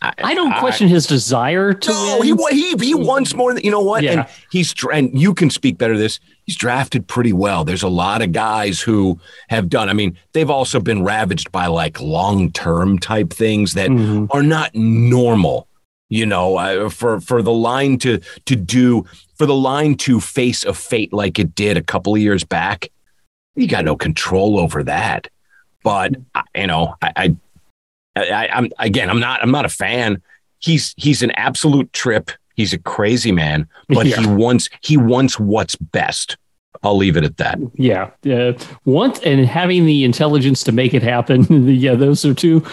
I, 0.00 0.12
I 0.22 0.34
don't 0.34 0.54
question 0.58 0.86
I, 0.86 0.90
his 0.90 1.06
desire 1.06 1.72
to. 1.72 1.90
No, 1.90 2.18
win. 2.20 2.38
he 2.52 2.70
he 2.76 2.86
he 2.86 2.94
wants 2.94 3.34
more 3.34 3.52
than 3.52 3.64
you 3.64 3.70
know 3.72 3.80
what, 3.80 4.04
yeah. 4.04 4.12
and 4.12 4.26
he's 4.50 4.74
and 4.92 5.18
you 5.18 5.34
can 5.34 5.50
speak 5.50 5.76
better 5.76 5.98
this. 5.98 6.20
He's 6.44 6.56
drafted 6.56 7.06
pretty 7.06 7.32
well. 7.32 7.64
There's 7.64 7.82
a 7.82 7.88
lot 7.88 8.22
of 8.22 8.32
guys 8.32 8.80
who 8.80 9.18
have 9.48 9.68
done. 9.68 9.88
I 9.88 9.94
mean, 9.94 10.16
they've 10.32 10.50
also 10.50 10.80
been 10.80 11.02
ravaged 11.02 11.50
by 11.52 11.66
like 11.66 12.00
long 12.00 12.52
term 12.52 12.98
type 12.98 13.32
things 13.32 13.74
that 13.74 13.90
mm-hmm. 13.90 14.26
are 14.30 14.42
not 14.42 14.74
normal. 14.74 15.68
You 16.10 16.26
know, 16.26 16.56
uh, 16.58 16.90
for 16.90 17.20
for 17.20 17.42
the 17.42 17.52
line 17.52 17.98
to 17.98 18.20
to 18.44 18.56
do 18.56 19.04
for 19.36 19.46
the 19.46 19.54
line 19.54 19.96
to 19.96 20.20
face 20.20 20.64
a 20.64 20.74
fate 20.74 21.12
like 21.12 21.38
it 21.38 21.54
did 21.54 21.76
a 21.76 21.82
couple 21.82 22.14
of 22.14 22.20
years 22.20 22.44
back, 22.44 22.90
you 23.56 23.66
got 23.66 23.84
no 23.84 23.96
control 23.96 24.58
over 24.58 24.84
that. 24.84 25.28
But 25.82 26.14
you 26.54 26.66
know, 26.66 26.94
I, 27.02 27.12
I 27.16 27.36
I, 28.16 28.48
am 28.50 28.70
again, 28.78 29.10
I'm 29.10 29.20
not, 29.20 29.42
I'm 29.42 29.50
not 29.50 29.64
a 29.64 29.70
fan. 29.70 30.22
He's 30.58 30.94
he's 30.96 31.22
an 31.22 31.32
absolute 31.32 31.92
trip. 31.92 32.30
He's 32.54 32.72
a 32.72 32.78
crazy 32.78 33.32
man, 33.32 33.68
but 33.88 34.06
yeah. 34.06 34.20
he 34.20 34.26
wants 34.26 34.68
he 34.80 34.96
wants 34.96 35.38
what's 35.38 35.76
best. 35.76 36.36
I'll 36.82 36.96
leave 36.96 37.16
it 37.16 37.24
at 37.24 37.36
that. 37.38 37.58
Yeah, 37.74 38.10
uh, 38.30 38.52
want 38.84 39.24
and 39.24 39.44
having 39.46 39.86
the 39.86 40.04
intelligence 40.04 40.62
to 40.64 40.72
make 40.72 40.94
it 40.94 41.02
happen. 41.02 41.68
yeah, 41.68 41.94
those 41.94 42.24
are 42.24 42.34
two 42.34 42.64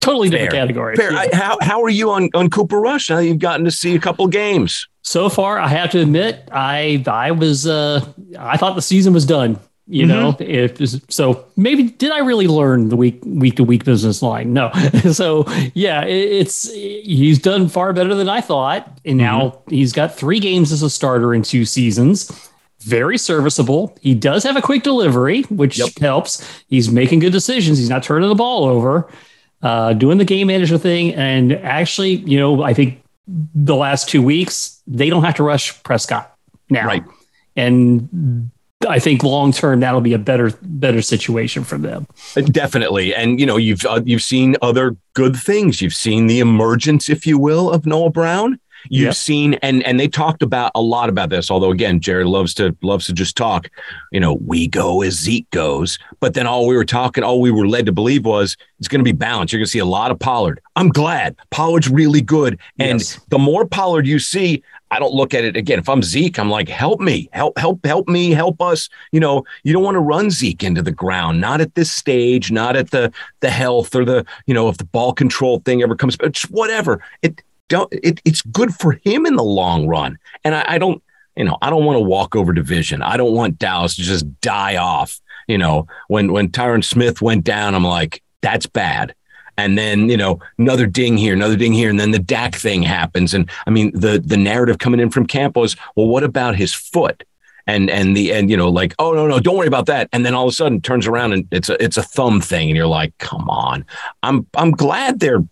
totally 0.00 0.30
different 0.30 0.52
Fair. 0.52 0.60
categories. 0.60 0.98
Fair. 0.98 1.12
Yeah. 1.12 1.18
I, 1.18 1.36
how 1.36 1.58
how 1.60 1.82
are 1.82 1.88
you 1.88 2.10
on 2.10 2.30
on 2.34 2.50
Cooper 2.50 2.80
Rush? 2.80 3.10
Now 3.10 3.18
you've 3.18 3.38
gotten 3.38 3.64
to 3.64 3.70
see 3.70 3.94
a 3.94 4.00
couple 4.00 4.26
games. 4.28 4.88
So 5.02 5.28
far, 5.28 5.58
I 5.58 5.68
have 5.68 5.90
to 5.90 6.00
admit, 6.00 6.48
I 6.50 7.04
I 7.06 7.32
was 7.32 7.66
uh, 7.66 8.04
I 8.38 8.56
thought 8.56 8.74
the 8.74 8.82
season 8.82 9.12
was 9.12 9.26
done 9.26 9.58
you 9.88 10.04
mm-hmm. 10.04 10.10
know 10.10 10.36
if 10.40 10.78
so 11.12 11.44
maybe 11.56 11.84
did 11.84 12.10
i 12.10 12.18
really 12.18 12.48
learn 12.48 12.88
the 12.88 12.96
week 12.96 13.20
week 13.24 13.56
to 13.56 13.64
week 13.64 13.84
business 13.84 14.22
line? 14.22 14.52
No. 14.52 14.70
So 15.12 15.44
yeah 15.74 16.04
it's 16.04 16.72
he's 16.72 17.38
done 17.38 17.68
far 17.68 17.92
better 17.92 18.14
than 18.14 18.28
i 18.28 18.40
thought 18.40 19.00
and 19.04 19.18
now 19.18 19.40
mm-hmm. 19.40 19.74
he's 19.74 19.92
got 19.92 20.14
three 20.14 20.40
games 20.40 20.72
as 20.72 20.82
a 20.82 20.90
starter 20.90 21.34
in 21.34 21.42
two 21.42 21.64
seasons. 21.64 22.50
Very 22.80 23.18
serviceable. 23.18 23.96
He 24.00 24.14
does 24.14 24.44
have 24.44 24.56
a 24.56 24.62
quick 24.62 24.82
delivery 24.82 25.42
which 25.42 25.78
yep. 25.78 25.96
helps. 25.98 26.46
He's 26.68 26.90
making 26.90 27.20
good 27.20 27.32
decisions. 27.32 27.78
He's 27.78 27.90
not 27.90 28.02
turning 28.02 28.28
the 28.28 28.34
ball 28.34 28.64
over 28.64 29.08
uh, 29.62 29.92
doing 29.92 30.18
the 30.18 30.24
game 30.24 30.48
manager 30.48 30.78
thing. 30.78 31.14
And 31.14 31.52
actually 31.52 32.16
you 32.16 32.38
know 32.38 32.62
i 32.62 32.74
think 32.74 33.02
the 33.28 33.76
last 33.76 34.08
two 34.08 34.22
weeks 34.22 34.82
they 34.86 35.10
don't 35.10 35.24
have 35.24 35.36
to 35.36 35.44
rush 35.44 35.82
prescott 35.84 36.36
now. 36.70 36.86
Right. 36.86 37.04
And 37.54 38.50
I 38.86 38.98
think 38.98 39.22
long 39.22 39.52
term 39.52 39.80
that'll 39.80 40.02
be 40.02 40.12
a 40.12 40.18
better 40.18 40.50
better 40.62 41.00
situation 41.00 41.64
for 41.64 41.78
them. 41.78 42.06
Definitely, 42.34 43.14
and 43.14 43.40
you 43.40 43.46
know 43.46 43.56
you've 43.56 43.84
uh, 43.86 44.02
you've 44.04 44.22
seen 44.22 44.56
other 44.60 44.96
good 45.14 45.34
things. 45.36 45.80
You've 45.80 45.94
seen 45.94 46.26
the 46.26 46.40
emergence, 46.40 47.08
if 47.08 47.26
you 47.26 47.38
will, 47.38 47.70
of 47.70 47.86
Noah 47.86 48.10
Brown. 48.10 48.60
You've 48.88 49.06
yep. 49.06 49.14
seen 49.14 49.54
and 49.54 49.82
and 49.84 49.98
they 49.98 50.08
talked 50.08 50.42
about 50.42 50.72
a 50.74 50.82
lot 50.82 51.08
about 51.08 51.30
this. 51.30 51.50
Although 51.50 51.70
again, 51.70 52.00
Jerry 52.00 52.24
loves 52.24 52.54
to 52.54 52.76
loves 52.82 53.06
to 53.06 53.12
just 53.12 53.36
talk. 53.36 53.70
You 54.12 54.20
know, 54.20 54.34
we 54.34 54.68
go 54.68 55.02
as 55.02 55.14
Zeke 55.14 55.50
goes, 55.50 55.98
but 56.20 56.34
then 56.34 56.46
all 56.46 56.66
we 56.66 56.76
were 56.76 56.84
talking, 56.84 57.24
all 57.24 57.40
we 57.40 57.50
were 57.50 57.66
led 57.66 57.86
to 57.86 57.92
believe 57.92 58.24
was 58.24 58.56
it's 58.78 58.88
going 58.88 59.00
to 59.00 59.04
be 59.04 59.16
balanced. 59.16 59.52
You're 59.52 59.60
going 59.60 59.66
to 59.66 59.70
see 59.70 59.78
a 59.78 59.84
lot 59.84 60.10
of 60.10 60.18
Pollard. 60.18 60.60
I'm 60.76 60.90
glad 60.90 61.36
Pollard's 61.50 61.88
really 61.88 62.20
good, 62.20 62.58
and 62.78 63.00
yes. 63.00 63.18
the 63.28 63.38
more 63.38 63.66
Pollard 63.66 64.06
you 64.06 64.18
see, 64.18 64.62
I 64.90 64.98
don't 64.98 65.14
look 65.14 65.34
at 65.34 65.44
it 65.44 65.56
again. 65.56 65.78
If 65.78 65.88
I'm 65.88 66.02
Zeke, 66.02 66.38
I'm 66.38 66.50
like, 66.50 66.68
help 66.68 67.00
me, 67.00 67.28
help, 67.32 67.58
help, 67.58 67.84
help 67.84 68.08
me, 68.08 68.30
help 68.30 68.60
us. 68.62 68.88
You 69.10 69.20
know, 69.20 69.44
you 69.64 69.72
don't 69.72 69.82
want 69.82 69.96
to 69.96 70.00
run 70.00 70.30
Zeke 70.30 70.62
into 70.62 70.82
the 70.82 70.92
ground, 70.92 71.40
not 71.40 71.60
at 71.60 71.74
this 71.74 71.90
stage, 71.90 72.52
not 72.52 72.76
at 72.76 72.90
the 72.90 73.12
the 73.40 73.50
health 73.50 73.94
or 73.94 74.04
the, 74.04 74.24
you 74.46 74.54
know, 74.54 74.68
if 74.68 74.78
the 74.78 74.84
ball 74.84 75.12
control 75.12 75.60
thing 75.60 75.82
ever 75.82 75.96
comes, 75.96 76.16
but 76.16 76.38
whatever. 76.50 77.02
It 77.22 77.42
don't 77.68 77.92
it, 77.92 78.20
it's 78.24 78.42
good 78.42 78.74
for 78.74 78.92
him 78.92 79.26
in 79.26 79.36
the 79.36 79.44
long 79.44 79.88
run. 79.88 80.18
And 80.44 80.54
I, 80.54 80.64
I 80.66 80.78
don't, 80.78 81.02
you 81.36 81.44
know, 81.44 81.58
I 81.62 81.70
don't 81.70 81.84
want 81.84 81.96
to 81.96 82.00
walk 82.00 82.36
over 82.36 82.52
division. 82.52 83.02
I 83.02 83.16
don't 83.16 83.34
want 83.34 83.58
Dallas 83.58 83.96
to 83.96 84.02
just 84.02 84.40
die 84.40 84.76
off. 84.76 85.20
You 85.48 85.58
know, 85.58 85.86
when 86.08 86.32
when 86.32 86.48
Tyron 86.48 86.84
Smith 86.84 87.20
went 87.20 87.44
down, 87.44 87.74
I'm 87.74 87.84
like, 87.84 88.22
that's 88.40 88.66
bad 88.66 89.14
and 89.56 89.76
then 89.76 90.08
you 90.08 90.16
know 90.16 90.40
another 90.58 90.86
ding 90.86 91.16
here, 91.16 91.32
another 91.34 91.56
ding 91.56 91.72
here, 91.72 91.90
and 91.90 91.98
then 91.98 92.10
the 92.10 92.18
Dak 92.18 92.54
thing 92.54 92.82
happens. 92.82 93.34
And 93.34 93.50
I 93.66 93.70
mean, 93.70 93.92
the 93.98 94.22
the 94.24 94.36
narrative 94.36 94.78
coming 94.78 95.00
in 95.00 95.10
from 95.10 95.26
camp 95.26 95.56
was, 95.56 95.76
well, 95.94 96.06
what 96.06 96.22
about 96.22 96.56
his 96.56 96.72
foot? 96.72 97.24
And 97.66 97.90
and 97.90 98.16
the 98.16 98.32
and 98.32 98.48
you 98.48 98.56
know 98.56 98.68
like 98.68 98.94
oh 99.00 99.12
no 99.12 99.26
no 99.26 99.40
don't 99.40 99.56
worry 99.56 99.66
about 99.66 99.86
that 99.86 100.08
and 100.12 100.24
then 100.24 100.34
all 100.34 100.44
of 100.46 100.50
a 100.50 100.54
sudden 100.54 100.80
turns 100.80 101.04
around 101.04 101.32
and 101.32 101.48
it's 101.50 101.68
a 101.68 101.82
it's 101.82 101.96
a 101.96 102.02
thumb 102.02 102.40
thing 102.40 102.68
and 102.68 102.76
you're 102.76 102.86
like 102.86 103.12
come 103.18 103.50
on 103.50 103.84
I'm 104.22 104.46
I'm 104.54 104.70
glad 104.70 105.18
they're 105.18 105.42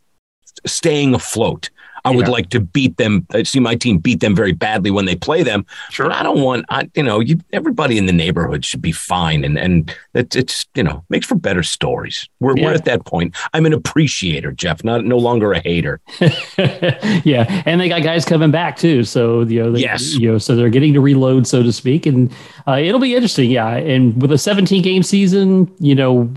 staying 0.64 1.12
afloat 1.12 1.70
I 2.04 2.10
would 2.10 2.28
like 2.28 2.50
to 2.50 2.60
beat 2.60 2.98
them. 2.98 3.26
See 3.44 3.60
my 3.60 3.74
team 3.74 3.98
beat 3.98 4.20
them 4.20 4.34
very 4.34 4.52
badly 4.52 4.90
when 4.90 5.06
they 5.06 5.16
play 5.16 5.42
them. 5.42 5.64
Sure. 5.90 6.12
I 6.12 6.22
don't 6.22 6.42
want, 6.42 6.66
I, 6.68 6.90
you 6.94 7.02
know, 7.02 7.20
you, 7.20 7.38
everybody 7.52 7.96
in 7.96 8.04
the 8.04 8.12
neighborhood 8.12 8.64
should 8.64 8.82
be 8.82 8.92
fine. 8.92 9.42
And, 9.42 9.58
and 9.58 9.94
it, 10.12 10.36
it's, 10.36 10.66
you 10.74 10.82
know, 10.82 11.02
makes 11.08 11.26
for 11.26 11.34
better 11.34 11.62
stories. 11.62 12.28
We're, 12.40 12.56
yeah. 12.56 12.66
we're 12.66 12.74
at 12.74 12.84
that 12.84 13.06
point. 13.06 13.34
I'm 13.54 13.64
an 13.64 13.72
appreciator, 13.72 14.52
Jeff, 14.52 14.84
not 14.84 15.04
no 15.04 15.16
longer 15.16 15.52
a 15.52 15.60
hater. 15.60 16.00
yeah. 17.24 17.62
And 17.64 17.80
they 17.80 17.88
got 17.88 18.02
guys 18.02 18.26
coming 18.26 18.50
back 18.50 18.76
too. 18.76 19.04
So, 19.04 19.42
you 19.42 19.62
know, 19.62 19.72
they, 19.72 19.80
yes. 19.80 20.14
you 20.14 20.30
know, 20.30 20.38
so 20.38 20.54
they're 20.56 20.68
getting 20.68 20.92
to 20.92 21.00
reload, 21.00 21.46
so 21.46 21.62
to 21.62 21.72
speak. 21.72 22.04
And 22.04 22.30
uh, 22.68 22.78
it'll 22.78 23.00
be 23.00 23.14
interesting. 23.14 23.50
Yeah. 23.50 23.76
And 23.76 24.20
with 24.20 24.30
a 24.30 24.38
17 24.38 24.82
game 24.82 25.02
season, 25.02 25.74
you 25.78 25.94
know, 25.94 26.30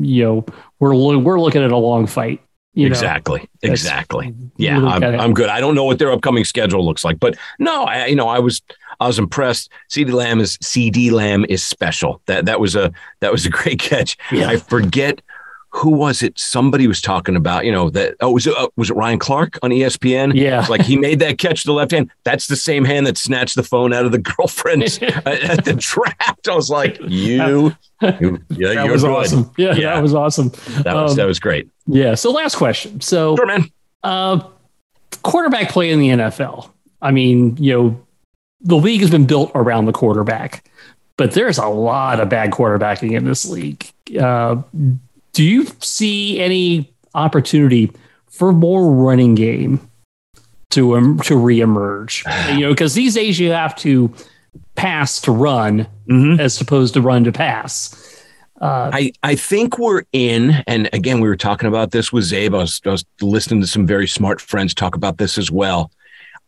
you 0.00 0.24
know, 0.24 0.46
we're, 0.80 0.96
we're 0.96 1.40
looking 1.40 1.62
at 1.62 1.70
a 1.70 1.76
long 1.76 2.08
fight 2.08 2.40
you 2.74 2.86
exactly. 2.86 3.40
Know, 3.40 3.70
exactly. 3.70 4.34
Yeah, 4.56 4.78
I'm, 4.78 5.02
I'm 5.02 5.34
good. 5.34 5.48
I 5.50 5.60
don't 5.60 5.74
know 5.74 5.84
what 5.84 5.98
their 5.98 6.10
upcoming 6.10 6.44
schedule 6.44 6.84
looks 6.84 7.04
like, 7.04 7.20
but 7.20 7.36
no, 7.58 7.84
I, 7.84 8.06
you 8.06 8.16
know, 8.16 8.28
I 8.28 8.38
was, 8.38 8.62
I 8.98 9.06
was 9.06 9.18
impressed. 9.18 9.70
CeeDee 9.90 10.12
Lamb 10.12 10.40
is 10.40 10.56
CeeDee 10.58 11.10
Lamb 11.10 11.44
is 11.48 11.62
special. 11.62 12.22
That 12.26 12.46
that 12.46 12.60
was 12.60 12.74
a 12.74 12.92
that 13.20 13.30
was 13.30 13.44
a 13.44 13.50
great 13.58 13.78
catch. 13.78 14.16
Yeah. 14.30 14.48
I 14.48 14.56
forget 14.56 15.20
who 15.74 15.90
was 15.90 16.22
it? 16.22 16.38
Somebody 16.38 16.86
was 16.86 17.00
talking 17.00 17.34
about, 17.34 17.64
you 17.64 17.72
know, 17.72 17.88
that 17.90 18.14
oh, 18.20 18.32
was 18.32 18.46
it 18.46 18.54
uh, 18.56 18.68
was 18.76 18.90
it 18.90 18.94
Ryan 18.94 19.18
Clark 19.18 19.58
on 19.62 19.70
ESPN? 19.70 20.34
Yeah, 20.34 20.66
like 20.68 20.82
he 20.82 20.96
made 20.98 21.18
that 21.20 21.38
catch 21.38 21.62
to 21.62 21.68
the 21.68 21.72
left 21.72 21.92
hand. 21.92 22.10
That's 22.24 22.46
the 22.46 22.56
same 22.56 22.84
hand 22.84 23.06
that 23.06 23.16
snatched 23.16 23.56
the 23.56 23.62
phone 23.62 23.92
out 23.92 24.04
of 24.04 24.12
the 24.12 24.18
girlfriend 24.36 24.82
at 24.82 25.64
the 25.64 25.74
draft. 25.78 26.48
I 26.48 26.54
was 26.54 26.68
like, 26.68 26.98
you, 27.00 27.74
you 28.02 28.38
yeah, 28.50 28.74
that 28.74 28.90
was 28.90 29.02
good. 29.02 29.10
awesome. 29.10 29.50
Yeah, 29.56 29.74
yeah, 29.74 29.94
that 29.94 30.02
was 30.02 30.14
awesome. 30.14 30.50
That 30.82 30.94
was 30.94 31.12
um, 31.12 31.16
that 31.16 31.26
was 31.26 31.40
great. 31.40 31.68
Yeah. 31.86 32.14
So 32.14 32.30
last 32.30 32.56
question. 32.56 33.00
So 33.00 33.34
sure, 33.36 33.46
man. 33.46 33.70
Uh, 34.02 34.46
quarterback 35.22 35.70
play 35.70 35.90
in 35.90 36.00
the 36.00 36.08
NFL. 36.08 36.70
I 37.00 37.12
mean, 37.12 37.56
you 37.56 37.72
know, 37.72 38.06
the 38.60 38.76
league 38.76 39.00
has 39.00 39.10
been 39.10 39.26
built 39.26 39.50
around 39.54 39.86
the 39.86 39.92
quarterback, 39.92 40.70
but 41.16 41.32
there's 41.32 41.58
a 41.58 41.66
lot 41.66 42.20
of 42.20 42.28
bad 42.28 42.50
quarterbacking 42.50 43.12
in 43.12 43.24
this 43.24 43.48
league. 43.48 43.90
Uh, 44.18 44.62
do 45.32 45.42
you 45.42 45.66
see 45.80 46.40
any 46.40 46.92
opportunity 47.14 47.92
for 48.28 48.52
more 48.52 48.92
running 48.92 49.34
game 49.34 49.88
to 50.70 50.96
um, 50.96 51.18
to 51.20 51.34
reemerge? 51.34 52.24
you 52.54 52.60
know, 52.60 52.70
because 52.70 52.94
these 52.94 53.14
days 53.14 53.38
you 53.38 53.50
have 53.50 53.74
to 53.76 54.12
pass 54.74 55.20
to 55.22 55.32
run 55.32 55.86
mm-hmm. 56.08 56.40
as 56.40 56.60
opposed 56.60 56.94
to 56.94 57.00
run 57.00 57.24
to 57.24 57.32
pass. 57.32 57.98
Uh, 58.60 58.90
I, 58.92 59.12
I 59.24 59.34
think 59.34 59.76
we're 59.78 60.04
in, 60.12 60.62
and 60.68 60.88
again, 60.92 61.18
we 61.18 61.26
were 61.26 61.36
talking 61.36 61.68
about 61.68 61.90
this 61.90 62.12
with 62.12 62.24
Zabe. 62.24 62.54
I 62.54 62.58
was, 62.58 62.80
I 62.86 62.90
was 62.90 63.04
listening 63.20 63.60
to 63.60 63.66
some 63.66 63.88
very 63.88 64.06
smart 64.06 64.40
friends 64.40 64.72
talk 64.72 64.94
about 64.94 65.18
this 65.18 65.36
as 65.36 65.50
well. 65.50 65.90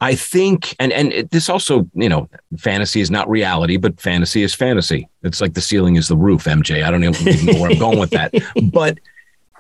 I 0.01 0.15
think, 0.15 0.75
and 0.79 0.93
and 0.93 1.13
it, 1.13 1.31
this 1.31 1.49
also, 1.49 1.89
you 1.95 2.09
know, 2.09 2.29
fantasy 2.59 3.01
is 3.01 3.11
not 3.11 3.29
reality, 3.29 3.77
but 3.77 4.01
fantasy 4.01 4.43
is 4.43 4.55
fantasy. 4.55 5.09
It's 5.23 5.41
like 5.41 5.55
the 5.55 5.61
ceiling 5.61 5.97
is 5.97 6.09
the 6.09 6.17
roof, 6.17 6.45
MJ. 6.45 6.83
I 6.83 6.91
don't 6.91 7.05
even 7.05 7.47
know 7.47 7.61
where 7.61 7.71
I'm 7.71 7.79
going 7.79 7.99
with 7.99 8.11
that, 8.11 8.35
but 8.73 8.99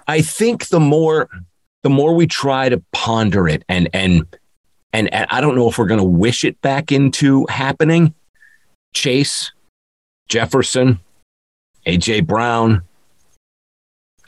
I 0.08 0.20
think 0.20 0.68
the 0.68 0.80
more 0.80 1.28
the 1.82 1.90
more 1.90 2.14
we 2.14 2.26
try 2.26 2.68
to 2.68 2.82
ponder 2.92 3.48
it, 3.48 3.64
and 3.68 3.88
and 3.92 4.26
and, 4.92 5.12
and 5.14 5.26
I 5.30 5.40
don't 5.40 5.56
know 5.56 5.68
if 5.68 5.78
we're 5.78 5.86
going 5.86 5.98
to 5.98 6.04
wish 6.04 6.44
it 6.44 6.60
back 6.60 6.92
into 6.92 7.46
happening. 7.48 8.14
Chase, 8.92 9.50
Jefferson, 10.28 11.00
AJ 11.86 12.26
Brown, 12.26 12.82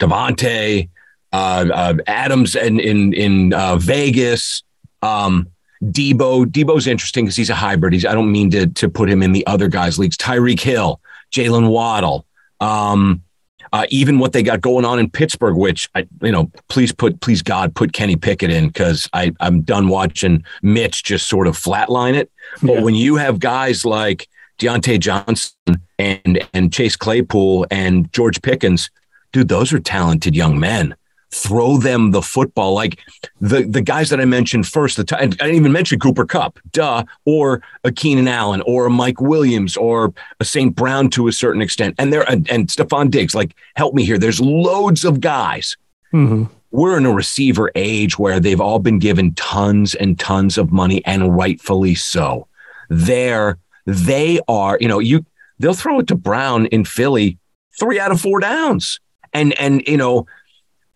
Davante, 0.00 0.88
uh, 1.32 1.66
uh, 1.72 1.94
Adams, 2.06 2.54
in 2.54 2.80
in 2.80 3.12
in 3.12 3.52
uh, 3.52 3.76
Vegas. 3.76 4.62
Um, 5.02 5.48
Deebo, 5.82 6.46
Deebo's 6.46 6.86
interesting 6.86 7.24
because 7.24 7.36
he's 7.36 7.50
a 7.50 7.54
hybrid. 7.54 7.92
He's, 7.92 8.06
I 8.06 8.14
don't 8.14 8.32
mean 8.32 8.50
to 8.50 8.66
to 8.66 8.88
put 8.88 9.10
him 9.10 9.22
in 9.22 9.32
the 9.32 9.46
other 9.46 9.68
guys' 9.68 9.98
leagues. 9.98 10.16
Tyreek 10.16 10.60
Hill, 10.60 11.00
Jalen 11.32 11.68
Waddle, 11.68 12.26
um, 12.60 13.22
uh, 13.72 13.86
even 13.90 14.18
what 14.18 14.32
they 14.32 14.42
got 14.42 14.60
going 14.60 14.84
on 14.84 14.98
in 14.98 15.10
Pittsburgh, 15.10 15.56
which 15.56 15.88
I, 15.94 16.06
you 16.22 16.32
know, 16.32 16.50
please 16.68 16.92
put, 16.92 17.20
please 17.20 17.42
God, 17.42 17.74
put 17.74 17.92
Kenny 17.92 18.16
Pickett 18.16 18.50
in 18.50 18.68
because 18.68 19.08
I 19.12 19.32
I'm 19.40 19.62
done 19.62 19.88
watching 19.88 20.44
Mitch 20.62 21.04
just 21.04 21.28
sort 21.28 21.46
of 21.46 21.56
flatline 21.56 22.14
it. 22.14 22.30
But 22.62 22.74
yeah. 22.74 22.80
when 22.82 22.94
you 22.94 23.16
have 23.16 23.38
guys 23.38 23.84
like 23.84 24.28
Diontae 24.58 25.00
Johnson 25.00 25.52
and 25.98 26.46
and 26.54 26.72
Chase 26.72 26.96
Claypool 26.96 27.66
and 27.70 28.10
George 28.12 28.40
Pickens, 28.40 28.90
dude, 29.32 29.48
those 29.48 29.72
are 29.72 29.80
talented 29.80 30.34
young 30.34 30.58
men. 30.58 30.94
Throw 31.38 31.76
them 31.76 32.12
the 32.12 32.22
football, 32.22 32.72
like 32.72 32.98
the 33.40 33.62
the 33.62 33.82
guys 33.82 34.08
that 34.10 34.20
I 34.20 34.24
mentioned 34.24 34.66
first. 34.66 34.96
The 34.96 35.04
t- 35.04 35.16
I 35.16 35.26
didn't 35.26 35.54
even 35.54 35.72
mention 35.72 35.98
Cooper 35.98 36.24
Kupp, 36.24 36.58
duh, 36.72 37.04
or 37.24 37.62
a 37.84 37.92
Keenan 37.92 38.26
Allen, 38.26 38.62
or 38.62 38.86
a 38.86 38.90
Mike 38.90 39.20
Williams, 39.20 39.76
or 39.76 40.14
a 40.40 40.44
St. 40.44 40.74
Brown 40.74 41.10
to 41.10 41.28
a 41.28 41.32
certain 41.32 41.60
extent, 41.60 41.94
and 41.98 42.12
there 42.12 42.28
and, 42.30 42.50
and 42.50 42.68
Stefon 42.68 43.10
Diggs. 43.10 43.34
Like, 43.34 43.54
help 43.74 43.94
me 43.94 44.04
here. 44.04 44.18
There's 44.18 44.40
loads 44.40 45.04
of 45.04 45.20
guys. 45.20 45.76
Mm-hmm 46.12 46.44
we're 46.72 46.98
in 46.98 47.06
a 47.06 47.12
receiver 47.12 47.70
age 47.74 48.18
where 48.18 48.38
they've 48.38 48.60
all 48.60 48.78
been 48.78 48.98
given 48.98 49.32
tons 49.34 49.94
and 49.94 50.18
tons 50.18 50.58
of 50.58 50.72
money 50.72 51.02
and 51.06 51.34
rightfully 51.34 51.94
so. 51.94 52.46
They're 52.90 53.58
they 53.86 54.40
are, 54.48 54.76
you 54.80 54.88
know, 54.88 54.98
you 54.98 55.24
they'll 55.58 55.74
throw 55.74 56.00
it 56.00 56.08
to 56.08 56.16
Brown 56.16 56.66
in 56.66 56.84
Philly 56.84 57.38
three 57.78 57.98
out 57.98 58.12
of 58.12 58.20
four 58.20 58.40
downs. 58.40 59.00
And 59.32 59.52
and 59.54 59.86
you 59.86 59.96
know, 59.96 60.26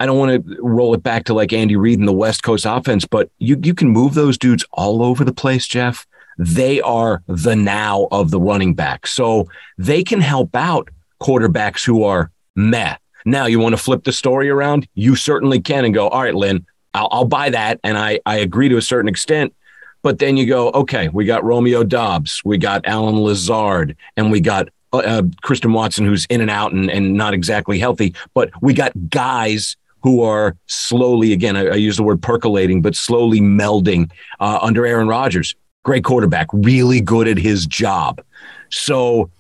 I 0.01 0.07
don't 0.07 0.19
want 0.19 0.47
to 0.47 0.57
roll 0.61 0.95
it 0.95 1.03
back 1.03 1.25
to 1.25 1.35
like 1.35 1.53
Andy 1.53 1.77
Reid 1.77 1.99
and 1.99 2.09
the 2.09 2.13
West 2.13 2.43
Coast 2.43 2.65
offense, 2.67 3.05
but 3.05 3.31
you 3.39 3.61
you 3.63 3.75
can 3.75 3.89
move 3.89 4.15
those 4.15 4.39
dudes 4.39 4.65
all 4.73 5.05
over 5.05 5.25
the 5.25 5.33
place, 5.33 5.67
Jeff. 5.67 6.07
They 6.39 6.81
are 6.81 7.23
the 7.27 7.55
now 7.55 8.09
of 8.11 8.31
the 8.31 8.41
running 8.41 8.75
back. 8.75 9.07
So 9.07 9.47
they 9.77 10.03
can 10.03 10.23
help 10.23 10.57
out 10.57 10.89
quarterbacks 11.21 11.85
who 11.85 12.03
are 12.03 12.31
meh. 12.57 12.97
Now 13.27 13.45
you 13.45 13.59
want 13.59 13.75
to 13.75 13.83
flip 13.83 14.05
the 14.05 14.13
story 14.13 14.49
around? 14.49 14.89
You 14.95 15.17
certainly 15.17 15.61
can 15.61 15.85
and 15.85 15.93
go, 15.93 16.09
all 16.09 16.23
right, 16.23 16.35
Lynn, 16.35 16.65
I'll, 16.95 17.09
I'll 17.13 17.25
buy 17.27 17.51
that. 17.51 17.79
And 17.85 17.99
I, 17.99 18.21
I 18.25 18.37
agree 18.39 18.71
to 18.71 18.79
a 18.79 18.83
certain 18.83 19.09
extent. 19.09 19.55
But 20.03 20.19
then 20.19 20.39
you 20.39 20.47
go, 20.47 20.71
okay, 20.71 21.09
we 21.09 21.27
got 21.27 21.45
Romeo 21.45 21.85
Doubs, 21.85 22.41
we 22.43 22.57
got 22.57 22.87
Allen 22.87 23.21
Lazard, 23.21 23.95
and 24.17 24.33
we 24.33 24.41
got 24.41 24.71
uh, 24.95 24.99
uh, 24.99 25.23
Christian 25.43 25.75
Watson, 25.75 26.07
who's 26.07 26.25
in 26.31 26.41
and 26.41 26.51
out 26.51 26.73
and, 26.73 26.91
and 26.91 27.13
not 27.13 27.35
exactly 27.35 27.79
healthy. 27.79 28.15
But 28.33 28.51
we 28.63 28.73
got 28.73 28.93
guys 29.11 29.77
who 30.03 30.23
are 30.23 30.57
slowly, 30.67 31.33
again, 31.33 31.57
I, 31.57 31.69
I 31.69 31.75
use 31.75 31.97
the 31.97 32.03
word 32.03 32.23
percolating, 32.23 32.83
but 32.83 32.95
slowly 32.95 33.41
melding 33.41 34.11
uh, 34.41 34.59
under 34.63 34.87
Aaron 34.87 35.09
Rodgers. 35.09 35.55
Great 35.85 36.05
quarterback, 36.05 36.49
really 36.53 37.01
good 37.01 37.29
at 37.29 37.39
his 37.39 37.67
job. 37.67 38.23
So 38.71 39.31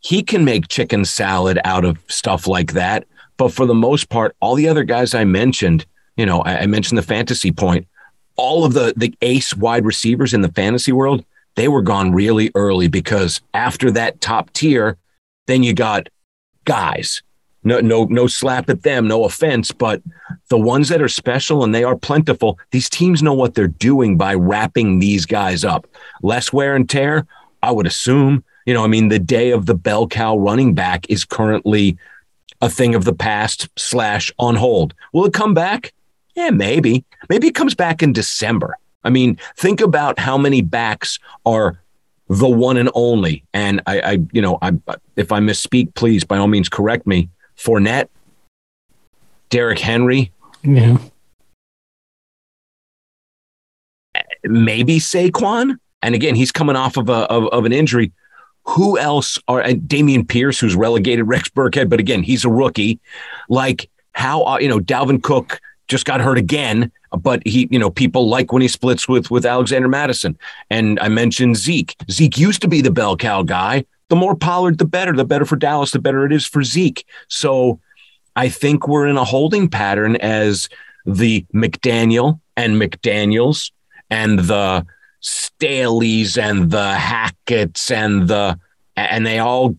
he 0.00 0.22
can 0.22 0.44
make 0.44 0.68
chicken 0.68 1.04
salad 1.04 1.58
out 1.64 1.84
of 1.84 1.98
stuff 2.08 2.46
like 2.46 2.72
that. 2.72 3.06
But 3.36 3.52
for 3.52 3.66
the 3.66 3.74
most 3.74 4.08
part, 4.08 4.36
all 4.40 4.54
the 4.54 4.68
other 4.68 4.84
guys 4.84 5.14
I 5.14 5.24
mentioned, 5.24 5.84
you 6.16 6.26
know, 6.26 6.40
I, 6.40 6.60
I 6.60 6.66
mentioned 6.66 6.98
the 6.98 7.02
fantasy 7.02 7.52
point 7.52 7.86
all 8.36 8.64
of 8.64 8.74
the 8.74 8.92
the 8.96 9.14
ace 9.22 9.54
wide 9.54 9.84
receivers 9.84 10.32
in 10.32 10.42
the 10.42 10.52
fantasy 10.52 10.92
world, 10.92 11.24
they 11.56 11.68
were 11.68 11.82
gone 11.82 12.12
really 12.12 12.50
early 12.54 12.88
because 12.88 13.40
after 13.54 13.90
that 13.90 14.20
top 14.20 14.52
tier, 14.52 14.96
then 15.46 15.62
you 15.62 15.72
got 15.72 16.08
guys. 16.64 17.22
No, 17.66 17.80
no, 17.80 18.04
no 18.04 18.28
slap 18.28 18.70
at 18.70 18.84
them, 18.84 19.08
no 19.08 19.24
offense, 19.24 19.72
but 19.72 20.00
the 20.50 20.58
ones 20.58 20.88
that 20.88 21.02
are 21.02 21.08
special 21.08 21.64
and 21.64 21.74
they 21.74 21.82
are 21.82 21.96
plentiful, 21.96 22.60
these 22.70 22.88
teams 22.88 23.24
know 23.24 23.34
what 23.34 23.54
they're 23.54 23.66
doing 23.66 24.16
by 24.16 24.34
wrapping 24.34 25.00
these 25.00 25.26
guys 25.26 25.64
up. 25.64 25.88
Less 26.22 26.52
wear 26.52 26.76
and 26.76 26.88
tear, 26.88 27.26
I 27.64 27.72
would 27.72 27.88
assume. 27.88 28.44
You 28.66 28.74
know, 28.74 28.84
I 28.84 28.86
mean, 28.86 29.08
the 29.08 29.18
day 29.18 29.50
of 29.50 29.66
the 29.66 29.74
bell 29.74 30.06
cow 30.06 30.38
running 30.38 30.74
back 30.74 31.10
is 31.10 31.24
currently 31.24 31.98
a 32.60 32.70
thing 32.70 32.94
of 32.94 33.04
the 33.04 33.12
past 33.12 33.68
slash 33.76 34.32
on 34.38 34.54
hold. 34.54 34.94
Will 35.12 35.24
it 35.24 35.32
come 35.34 35.52
back? 35.52 35.92
Yeah, 36.36 36.50
maybe. 36.50 37.04
Maybe 37.28 37.48
it 37.48 37.56
comes 37.56 37.74
back 37.74 38.00
in 38.00 38.12
December. 38.12 38.78
I 39.02 39.10
mean, 39.10 39.38
think 39.56 39.80
about 39.80 40.20
how 40.20 40.38
many 40.38 40.62
backs 40.62 41.18
are 41.44 41.80
the 42.28 42.48
one 42.48 42.76
and 42.76 42.90
only. 42.94 43.42
And 43.52 43.82
I, 43.88 44.00
I 44.00 44.18
you 44.32 44.40
know, 44.40 44.58
I, 44.62 44.72
if 45.16 45.32
I 45.32 45.40
misspeak, 45.40 45.94
please 45.94 46.22
by 46.22 46.38
all 46.38 46.46
means 46.46 46.68
correct 46.68 47.08
me. 47.08 47.28
Fournette, 47.56 48.08
Derrick 49.50 49.78
Henry, 49.78 50.32
yeah, 50.62 50.98
maybe 54.44 54.98
Saquon. 54.98 55.78
And 56.02 56.14
again, 56.14 56.34
he's 56.34 56.52
coming 56.52 56.76
off 56.76 56.96
of 56.96 57.08
a 57.08 57.30
of, 57.30 57.48
of 57.48 57.64
an 57.64 57.72
injury. 57.72 58.12
Who 58.64 58.98
else 58.98 59.38
are 59.46 59.62
Dameon 59.62 60.28
Pierce, 60.28 60.58
who's 60.58 60.74
relegated 60.74 61.28
Rex 61.28 61.48
Burkhead, 61.48 61.88
but 61.88 62.00
again, 62.00 62.22
he's 62.22 62.44
a 62.44 62.50
rookie. 62.50 63.00
Like 63.48 63.88
how 64.12 64.44
uh, 64.44 64.58
you 64.58 64.68
know 64.68 64.80
Dalvin 64.80 65.22
Cook 65.22 65.60
just 65.88 66.04
got 66.04 66.20
hurt 66.20 66.38
again, 66.38 66.90
but 67.12 67.46
he, 67.46 67.68
you 67.70 67.78
know, 67.78 67.90
people 67.90 68.28
like 68.28 68.52
when 68.52 68.62
he 68.62 68.68
splits 68.68 69.08
with 69.08 69.30
with 69.30 69.46
Alexander 69.46 69.88
Mattison. 69.88 70.36
And 70.70 70.98
I 71.00 71.08
mentioned 71.08 71.56
Zeke. 71.56 71.94
Zeke 72.10 72.38
used 72.38 72.60
to 72.62 72.68
be 72.68 72.80
the 72.80 72.90
bell 72.90 73.16
cow 73.16 73.42
guy. 73.42 73.84
The 74.08 74.16
more 74.16 74.36
Pollard, 74.36 74.78
the 74.78 74.84
better. 74.84 75.12
The 75.12 75.24
better 75.24 75.44
for 75.44 75.56
Dallas, 75.56 75.90
the 75.90 75.98
better 75.98 76.24
it 76.24 76.32
is 76.32 76.46
for 76.46 76.62
Zeke. 76.62 77.04
So 77.28 77.80
I 78.36 78.48
think 78.48 78.86
we're 78.86 79.06
in 79.06 79.16
a 79.16 79.24
holding 79.24 79.68
pattern 79.68 80.16
as 80.16 80.68
the 81.04 81.44
McDaniel 81.54 82.40
and 82.56 82.80
McDaniels 82.80 83.70
and 84.10 84.38
the 84.38 84.86
Staleys 85.22 86.38
and 86.38 86.70
the 86.70 86.94
Hackett's 86.94 87.90
and 87.90 88.28
the 88.28 88.58
and 88.96 89.26
they 89.26 89.38
all 89.38 89.76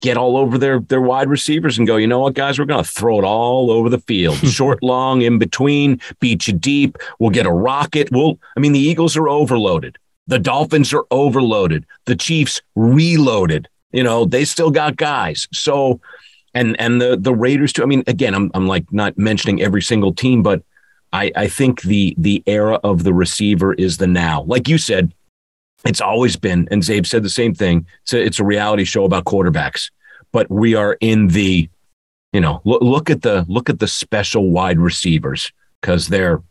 get 0.00 0.16
all 0.16 0.36
over 0.36 0.58
their 0.58 0.80
their 0.80 1.00
wide 1.00 1.28
receivers 1.28 1.78
and 1.78 1.86
go, 1.86 1.96
you 1.96 2.06
know 2.06 2.20
what, 2.20 2.34
guys, 2.34 2.58
we're 2.58 2.64
going 2.64 2.82
to 2.82 2.88
throw 2.88 3.18
it 3.18 3.24
all 3.24 3.70
over 3.70 3.88
the 3.88 3.98
field, 3.98 4.36
short, 4.48 4.82
long, 4.82 5.22
in 5.22 5.38
between, 5.38 6.00
beat 6.20 6.46
you 6.46 6.54
deep. 6.54 6.96
We'll 7.18 7.30
get 7.30 7.46
a 7.46 7.52
rocket. 7.52 8.10
We'll, 8.12 8.38
I 8.56 8.60
mean, 8.60 8.72
the 8.72 8.80
Eagles 8.80 9.16
are 9.16 9.28
overloaded. 9.28 9.98
The 10.28 10.38
Dolphins 10.38 10.92
are 10.92 11.04
overloaded. 11.10 11.84
The 12.04 12.14
Chiefs 12.14 12.62
reloaded. 12.76 13.68
You 13.92 14.02
know, 14.02 14.24
they 14.24 14.44
still 14.44 14.70
got 14.70 14.96
guys. 14.96 15.48
So, 15.52 16.00
and 16.54 16.78
and 16.80 17.00
the 17.00 17.16
the 17.16 17.34
Raiders 17.34 17.72
too. 17.72 17.82
I 17.82 17.86
mean, 17.86 18.04
again, 18.06 18.34
I'm 18.34 18.50
I'm 18.54 18.68
like 18.68 18.92
not 18.92 19.18
mentioning 19.18 19.60
every 19.62 19.82
single 19.82 20.12
team, 20.12 20.42
but 20.42 20.62
I 21.12 21.32
I 21.34 21.48
think 21.48 21.82
the 21.82 22.14
the 22.18 22.42
era 22.46 22.78
of 22.84 23.04
the 23.04 23.14
receiver 23.14 23.72
is 23.74 23.96
the 23.96 24.06
now. 24.06 24.42
Like 24.42 24.68
you 24.68 24.78
said, 24.78 25.12
it's 25.84 26.00
always 26.00 26.36
been, 26.36 26.68
and 26.70 26.82
Zabe 26.82 27.06
said 27.06 27.22
the 27.22 27.30
same 27.30 27.54
thing. 27.54 27.86
It's 28.02 28.12
a, 28.12 28.22
it's 28.22 28.40
a 28.40 28.44
reality 28.44 28.84
show 28.84 29.04
about 29.04 29.24
quarterbacks, 29.24 29.90
but 30.32 30.50
we 30.50 30.74
are 30.74 30.98
in 31.00 31.28
the, 31.28 31.70
you 32.32 32.40
know, 32.40 32.60
look, 32.64 32.82
look 32.82 33.10
at 33.10 33.22
the 33.22 33.46
look 33.48 33.70
at 33.70 33.78
the 33.78 33.88
special 33.88 34.50
wide 34.50 34.78
receivers 34.78 35.52
because 35.80 36.08
they're 36.08 36.42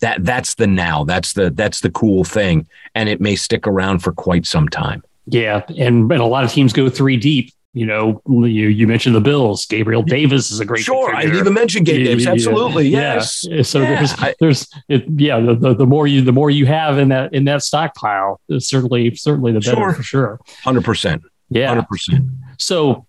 that 0.00 0.24
that's 0.24 0.54
the 0.54 0.66
now. 0.66 1.04
That's 1.04 1.32
the 1.32 1.50
that's 1.50 1.80
the 1.80 1.90
cool 1.90 2.24
thing, 2.24 2.66
and 2.94 3.08
it 3.08 3.20
may 3.20 3.36
stick 3.36 3.66
around 3.66 4.00
for 4.00 4.12
quite 4.12 4.46
some 4.46 4.68
time. 4.68 5.02
Yeah, 5.26 5.62
and 5.76 6.10
and 6.10 6.20
a 6.20 6.26
lot 6.26 6.44
of 6.44 6.52
teams 6.52 6.72
go 6.72 6.88
three 6.88 7.16
deep 7.16 7.52
you 7.76 7.84
know, 7.84 8.22
you, 8.26 8.68
you 8.68 8.86
mentioned 8.86 9.14
the 9.14 9.20
Bills. 9.20 9.66
Gabriel 9.66 10.02
Davis 10.02 10.50
is 10.50 10.60
a 10.60 10.64
great. 10.64 10.82
Sure, 10.82 11.14
I 11.14 11.24
even 11.24 11.52
mentioned 11.52 11.84
Gabe 11.84 12.06
Davis. 12.06 12.26
Absolutely, 12.26 12.88
yeah. 12.88 13.16
yes. 13.16 13.44
Yeah. 13.46 13.60
So 13.60 13.82
yeah. 13.82 13.96
there's 13.96 14.34
there's 14.40 14.68
it, 14.88 15.04
yeah. 15.20 15.38
The, 15.40 15.54
the, 15.54 15.74
the, 15.74 15.86
more 15.86 16.06
you 16.06 16.22
the 16.22 16.32
more 16.32 16.48
you 16.48 16.64
have 16.64 16.98
in 16.98 17.10
that 17.10 17.34
in 17.34 17.44
that 17.44 17.62
stockpile, 17.62 18.40
certainly 18.60 19.14
certainly 19.14 19.52
the 19.52 19.60
better 19.60 19.76
sure. 19.76 19.92
for 19.92 20.02
sure. 20.02 20.40
Hundred 20.64 20.86
percent. 20.86 21.22
Yeah, 21.50 21.68
hundred 21.68 21.86
percent. 21.88 22.24
So 22.56 23.05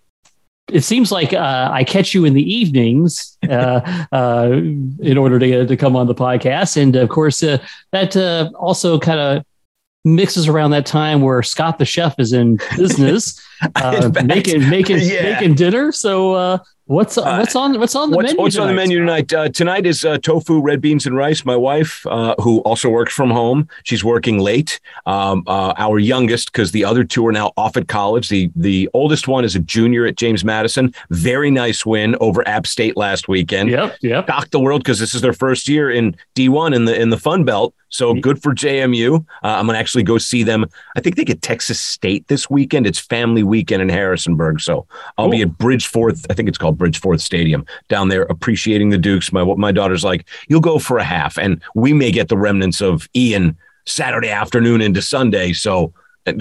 it 0.72 0.84
seems 0.84 1.12
like 1.12 1.34
uh, 1.34 1.70
I 1.72 1.84
catch 1.84 2.14
you 2.14 2.26
in 2.26 2.34
the 2.34 2.54
evenings 2.54 3.38
uh, 3.50 4.06
uh, 4.12 4.50
in 4.52 5.18
order 5.18 5.40
to 5.40 5.66
to 5.66 5.78
come 5.78 5.96
on 5.96 6.08
the 6.08 6.16
podcast, 6.16 6.82
and 6.82 6.96
of 6.96 7.10
course 7.10 7.44
uh, 7.44 7.58
that 7.92 8.16
uh, 8.16 8.50
also 8.56 9.00
kind 9.00 9.20
of 9.20 9.46
mixes 10.06 10.48
around 10.48 10.72
that 10.72 10.86
time 10.86 11.22
where 11.22 11.44
Scott 11.44 11.80
the 11.80 11.86
chef 11.86 12.16
is 12.20 12.34
in 12.34 12.58
business, 12.78 13.42
uh, 13.76 14.12
making 14.26 14.70
making 14.70 15.00
yeah. 15.02 15.34
making 15.34 15.56
dinner. 15.56 15.92
So 15.92 16.34
uh, 16.34 16.58
what's 16.86 17.18
uh, 17.18 17.38
what's 17.38 17.56
on 17.56 17.80
what's 17.80 17.96
on 17.96 18.12
the 18.12 18.18
what's, 18.18 18.30
menu? 18.30 18.42
What's 18.42 18.56
tonight? 18.56 18.70
on 18.70 18.70
the 18.70 18.76
menu 18.76 19.00
tonight? 19.00 19.34
Uh, 19.34 19.50
tonight 19.50 19.86
is 19.86 20.06
uh, 20.06 20.18
tofu, 20.18 20.62
red 20.62 20.82
beans, 20.82 21.06
and 21.06 21.16
rice. 21.16 21.46
My 21.46 21.56
wife, 21.56 22.06
uh, 22.08 22.36
who 22.42 22.60
also 22.60 22.90
works 22.90 23.14
from 23.14 23.30
home, 23.30 23.68
she's 23.84 24.04
working 24.04 24.40
late. 24.40 24.80
Um, 25.06 25.44
our 25.48 26.00
youngest, 26.00 26.52
because 26.52 26.72
the 26.72 26.86
other 26.86 27.04
two 27.04 27.26
are 27.28 27.32
now 27.32 27.52
off 27.58 27.78
at 27.78 27.88
college. 27.88 28.30
The 28.30 28.52
the 28.56 28.90
oldest 28.94 29.28
one 29.28 29.44
is 29.44 29.56
a 29.56 29.60
junior 29.60 30.06
at 30.06 30.18
James 30.18 30.44
Madison. 30.44 30.94
Very 31.10 31.52
nice 31.52 31.86
win 31.86 32.16
over 32.20 32.48
App 32.48 32.68
State 32.68 32.98
last 32.98 33.28
weekend. 33.28 33.70
Yep, 33.70 33.98
yep. 34.02 34.28
Shocked 34.28 34.52
the 34.52 34.60
world 34.60 34.84
because 34.84 35.00
this 35.00 35.14
is 35.14 35.22
their 35.22 35.34
first 35.34 35.68
year 35.68 35.92
in 35.92 36.16
D1 36.36 36.76
in 36.76 36.86
the 36.86 37.00
in 37.00 37.10
the 37.10 37.18
Fun 37.18 37.44
Belt. 37.44 37.74
So 37.90 38.14
good 38.14 38.42
for 38.42 38.54
JMU. 38.54 39.20
Uh, 39.20 39.22
I'm 39.42 39.66
gonna 39.66 39.78
actually 39.78 40.04
go 40.04 40.18
see 40.18 40.44
them. 40.44 40.66
I 40.96 41.00
think 41.00 41.16
they 41.16 41.24
get 41.24 41.42
Texas 41.42 41.80
State 41.80 42.28
this 42.28 42.50
weekend. 42.50 42.86
It's 42.86 43.00
family 43.00 43.44
weekend 43.48 43.82
in 43.82 43.90
Harrisonburg, 43.90 44.62
so 44.62 44.86
I'll 45.18 45.30
be 45.30 45.42
at 45.42 45.58
Bridgeforth. 45.58 46.26
I 46.30 46.34
think 46.34 46.50
it's 46.50 46.58
called 46.58 46.78
Bridgeforth 46.78 47.22
Stadium 47.22 47.66
down 47.88 48.10
there, 48.10 48.24
appreciating 48.24 48.90
the 48.90 48.98
Dukes. 48.98 49.32
My 49.32 49.44
my 49.44 49.72
daughter's 49.72 50.04
like, 50.04 50.28
you'll 50.48 50.62
go 50.62 50.80
for 50.80 50.98
a 50.98 51.04
half, 51.04 51.38
and 51.38 51.62
we 51.76 51.94
may 51.94 52.12
get 52.12 52.28
the 52.28 52.38
remnants 52.38 52.82
of 52.82 53.08
Ian 53.16 53.58
Saturday 53.86 54.30
afternoon 54.30 54.82
into 54.82 55.02
Sunday. 55.02 55.54
So 55.54 55.94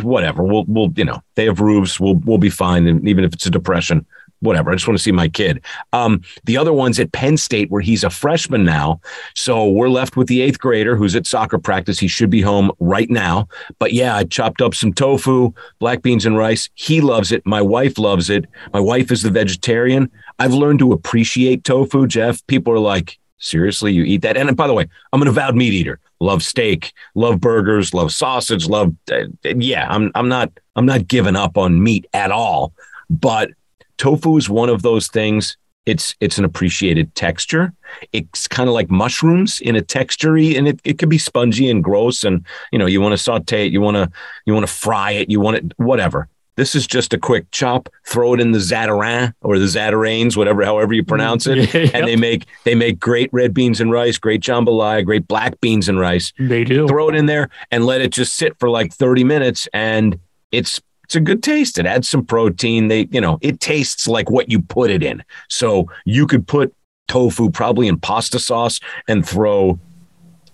whatever, 0.02 0.42
we'll 0.42 0.64
we'll 0.66 0.92
you 0.96 1.04
know 1.04 1.22
they 1.34 1.44
have 1.46 1.60
roofs. 1.60 1.98
We'll 2.00 2.16
we'll 2.16 2.38
be 2.38 2.50
fine, 2.50 2.86
and 2.86 3.08
even 3.08 3.24
if 3.24 3.32
it's 3.32 3.46
a 3.46 3.50
depression, 3.50 4.04
whatever. 4.46 4.70
I 4.70 4.74
just 4.74 4.88
want 4.88 4.98
to 4.98 5.02
see 5.02 5.12
my 5.12 5.28
kid. 5.28 5.62
Um, 5.92 6.22
the 6.44 6.56
other 6.56 6.72
one's 6.72 6.98
at 6.98 7.12
Penn 7.12 7.36
State, 7.36 7.70
where 7.70 7.82
he's 7.82 8.04
a 8.04 8.10
freshman 8.10 8.64
now. 8.64 9.00
So 9.34 9.68
we're 9.68 9.88
left 9.88 10.16
with 10.16 10.28
the 10.28 10.40
eighth 10.40 10.58
grader 10.58 10.96
who's 10.96 11.14
at 11.14 11.26
soccer 11.26 11.58
practice. 11.58 11.98
He 11.98 12.08
should 12.08 12.30
be 12.30 12.40
home 12.40 12.70
right 12.80 13.10
now. 13.10 13.48
But 13.78 13.92
yeah, 13.92 14.16
I 14.16 14.24
chopped 14.24 14.62
up 14.62 14.74
some 14.74 14.92
tofu, 14.92 15.52
black 15.78 16.02
beans, 16.02 16.24
and 16.24 16.36
rice. 16.36 16.70
He 16.74 17.00
loves 17.00 17.32
it. 17.32 17.44
My 17.44 17.60
wife 17.60 17.98
loves 17.98 18.30
it. 18.30 18.46
My 18.72 18.80
wife 18.80 19.10
is 19.10 19.22
the 19.22 19.30
vegetarian. 19.30 20.10
I've 20.38 20.54
learned 20.54 20.78
to 20.80 20.92
appreciate 20.92 21.64
tofu, 21.64 22.06
Jeff. 22.06 22.46
People 22.46 22.72
are 22.72 22.78
like, 22.78 23.18
seriously, 23.38 23.92
you 23.92 24.04
eat 24.04 24.22
that? 24.22 24.36
And 24.36 24.56
by 24.56 24.66
the 24.66 24.74
way, 24.74 24.86
I'm 25.12 25.22
an 25.22 25.28
avowed 25.28 25.56
meat 25.56 25.72
eater. 25.72 25.98
Love 26.20 26.42
steak, 26.42 26.92
love 27.14 27.40
burgers, 27.40 27.92
love 27.92 28.10
sausage, 28.10 28.66
love 28.66 28.94
uh, 29.12 29.24
yeah, 29.44 29.86
I'm 29.90 30.10
I'm 30.14 30.28
not 30.28 30.50
I'm 30.74 30.86
not 30.86 31.08
giving 31.08 31.36
up 31.36 31.58
on 31.58 31.82
meat 31.82 32.06
at 32.14 32.30
all. 32.30 32.72
But 33.10 33.50
tofu 33.98 34.36
is 34.36 34.48
one 34.48 34.68
of 34.68 34.82
those 34.82 35.08
things. 35.08 35.56
It's 35.84 36.16
it's 36.18 36.36
an 36.36 36.44
appreciated 36.44 37.14
texture. 37.14 37.72
It's 38.12 38.48
kind 38.48 38.68
of 38.68 38.74
like 38.74 38.90
mushrooms 38.90 39.60
in 39.60 39.76
a 39.76 39.80
textury 39.80 40.58
and 40.58 40.66
it, 40.66 40.80
it 40.84 40.98
could 40.98 41.08
be 41.08 41.18
spongy 41.18 41.70
and 41.70 41.82
gross 41.82 42.24
and 42.24 42.44
you 42.72 42.78
know 42.78 42.86
you 42.86 43.00
want 43.00 43.12
to 43.12 43.18
saute 43.18 43.66
it 43.66 43.72
you 43.72 43.80
want 43.80 43.96
to 43.96 44.10
you 44.46 44.52
want 44.52 44.66
to 44.66 44.72
fry 44.72 45.12
it 45.12 45.30
you 45.30 45.38
want 45.40 45.58
it 45.58 45.72
whatever. 45.76 46.28
This 46.56 46.74
is 46.74 46.86
just 46.86 47.12
a 47.12 47.18
quick 47.18 47.48
chop 47.52 47.88
throw 48.04 48.34
it 48.34 48.40
in 48.40 48.50
the 48.50 48.58
zatarin 48.58 49.32
or 49.42 49.60
the 49.60 49.66
zatarains 49.66 50.36
whatever 50.36 50.64
however 50.64 50.92
you 50.92 51.04
pronounce 51.04 51.46
it 51.46 51.58
yep. 51.74 51.94
and 51.94 52.08
they 52.08 52.16
make 52.16 52.46
they 52.64 52.74
make 52.74 52.98
great 52.98 53.30
red 53.32 53.54
beans 53.54 53.80
and 53.80 53.92
rice 53.92 54.18
great 54.18 54.40
jambalaya 54.40 55.04
great 55.04 55.28
black 55.28 55.60
beans 55.60 55.88
and 55.88 56.00
rice. 56.00 56.32
They 56.36 56.64
do. 56.64 56.88
Throw 56.88 57.10
it 57.10 57.14
in 57.14 57.26
there 57.26 57.48
and 57.70 57.86
let 57.86 58.00
it 58.00 58.10
just 58.10 58.34
sit 58.34 58.58
for 58.58 58.68
like 58.68 58.92
30 58.92 59.22
minutes 59.22 59.68
and 59.72 60.18
it's 60.50 60.80
it's 61.06 61.14
a 61.14 61.20
good 61.20 61.40
taste. 61.40 61.78
It 61.78 61.86
adds 61.86 62.08
some 62.08 62.24
protein. 62.24 62.88
They, 62.88 63.06
you 63.12 63.20
know, 63.20 63.38
it 63.40 63.60
tastes 63.60 64.08
like 64.08 64.28
what 64.28 64.50
you 64.50 64.60
put 64.60 64.90
it 64.90 65.04
in. 65.04 65.22
So 65.48 65.88
you 66.04 66.26
could 66.26 66.48
put 66.48 66.74
tofu 67.06 67.48
probably 67.48 67.86
in 67.86 68.00
pasta 68.00 68.40
sauce 68.40 68.80
and 69.06 69.24
throw 69.24 69.78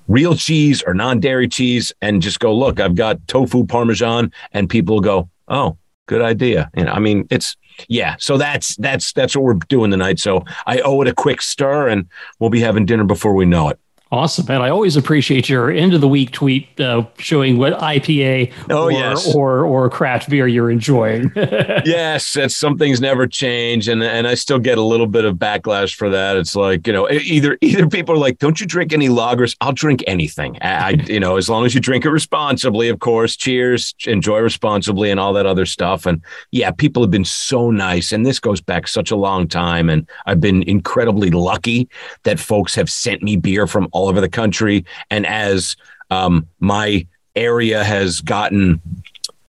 real 0.08 0.36
cheese 0.36 0.82
or 0.86 0.92
non-dairy 0.92 1.48
cheese 1.48 1.90
and 2.02 2.20
just 2.20 2.38
go, 2.38 2.54
look, 2.54 2.80
I've 2.80 2.96
got 2.96 3.26
tofu 3.28 3.64
parmesan, 3.64 4.30
and 4.52 4.68
people 4.68 5.00
go, 5.00 5.30
oh, 5.48 5.78
good 6.04 6.20
idea. 6.20 6.70
And 6.74 6.90
I 6.90 6.98
mean, 6.98 7.26
it's 7.30 7.56
yeah. 7.88 8.16
So 8.18 8.36
that's 8.36 8.76
that's 8.76 9.14
that's 9.14 9.34
what 9.34 9.44
we're 9.44 9.54
doing 9.68 9.90
tonight. 9.90 10.18
So 10.18 10.44
I 10.66 10.80
owe 10.80 11.00
it 11.00 11.08
a 11.08 11.14
quick 11.14 11.40
stir, 11.40 11.88
and 11.88 12.06
we'll 12.38 12.50
be 12.50 12.60
having 12.60 12.84
dinner 12.84 13.04
before 13.04 13.32
we 13.32 13.46
know 13.46 13.70
it. 13.70 13.80
Awesome, 14.12 14.44
man! 14.46 14.60
I 14.60 14.68
always 14.68 14.94
appreciate 14.98 15.48
your 15.48 15.70
end 15.70 15.94
of 15.94 16.02
the 16.02 16.06
week 16.06 16.32
tweet 16.32 16.78
uh, 16.78 17.06
showing 17.16 17.56
what 17.56 17.72
IPA 17.78 18.52
oh, 18.68 18.84
or, 18.84 18.92
yes. 18.92 19.34
or 19.34 19.64
or 19.64 19.88
craft 19.88 20.28
beer 20.28 20.46
you're 20.46 20.70
enjoying. 20.70 21.32
yes, 21.36 22.34
that's 22.34 22.54
some 22.54 22.76
things 22.76 23.00
never 23.00 23.26
change, 23.26 23.88
and 23.88 24.02
and 24.02 24.28
I 24.28 24.34
still 24.34 24.58
get 24.58 24.76
a 24.76 24.82
little 24.82 25.06
bit 25.06 25.24
of 25.24 25.36
backlash 25.36 25.94
for 25.94 26.10
that. 26.10 26.36
It's 26.36 26.54
like 26.54 26.86
you 26.86 26.92
know, 26.92 27.08
either 27.10 27.56
either 27.62 27.88
people 27.88 28.14
are 28.14 28.18
like, 28.18 28.38
"Don't 28.38 28.60
you 28.60 28.66
drink 28.66 28.92
any 28.92 29.08
lagers?" 29.08 29.56
I'll 29.62 29.72
drink 29.72 30.04
anything. 30.06 30.58
I 30.60 30.90
you 31.06 31.18
know, 31.18 31.38
as 31.38 31.48
long 31.48 31.64
as 31.64 31.74
you 31.74 31.80
drink 31.80 32.04
it 32.04 32.10
responsibly, 32.10 32.90
of 32.90 32.98
course. 32.98 33.34
Cheers, 33.34 33.94
enjoy 34.06 34.40
responsibly, 34.40 35.10
and 35.10 35.18
all 35.18 35.32
that 35.32 35.46
other 35.46 35.64
stuff. 35.64 36.04
And 36.04 36.20
yeah, 36.50 36.70
people 36.70 37.02
have 37.02 37.10
been 37.10 37.24
so 37.24 37.70
nice, 37.70 38.12
and 38.12 38.26
this 38.26 38.38
goes 38.38 38.60
back 38.60 38.88
such 38.88 39.10
a 39.10 39.16
long 39.16 39.48
time, 39.48 39.88
and 39.88 40.06
I've 40.26 40.42
been 40.42 40.64
incredibly 40.64 41.30
lucky 41.30 41.88
that 42.24 42.38
folks 42.38 42.74
have 42.74 42.90
sent 42.90 43.22
me 43.22 43.36
beer 43.36 43.66
from 43.66 43.88
all 43.92 44.01
all 44.02 44.08
over 44.08 44.20
the 44.20 44.28
country. 44.28 44.84
And 45.10 45.26
as 45.26 45.76
um, 46.10 46.46
my 46.60 47.06
area 47.34 47.82
has 47.84 48.20
gotten 48.20 48.80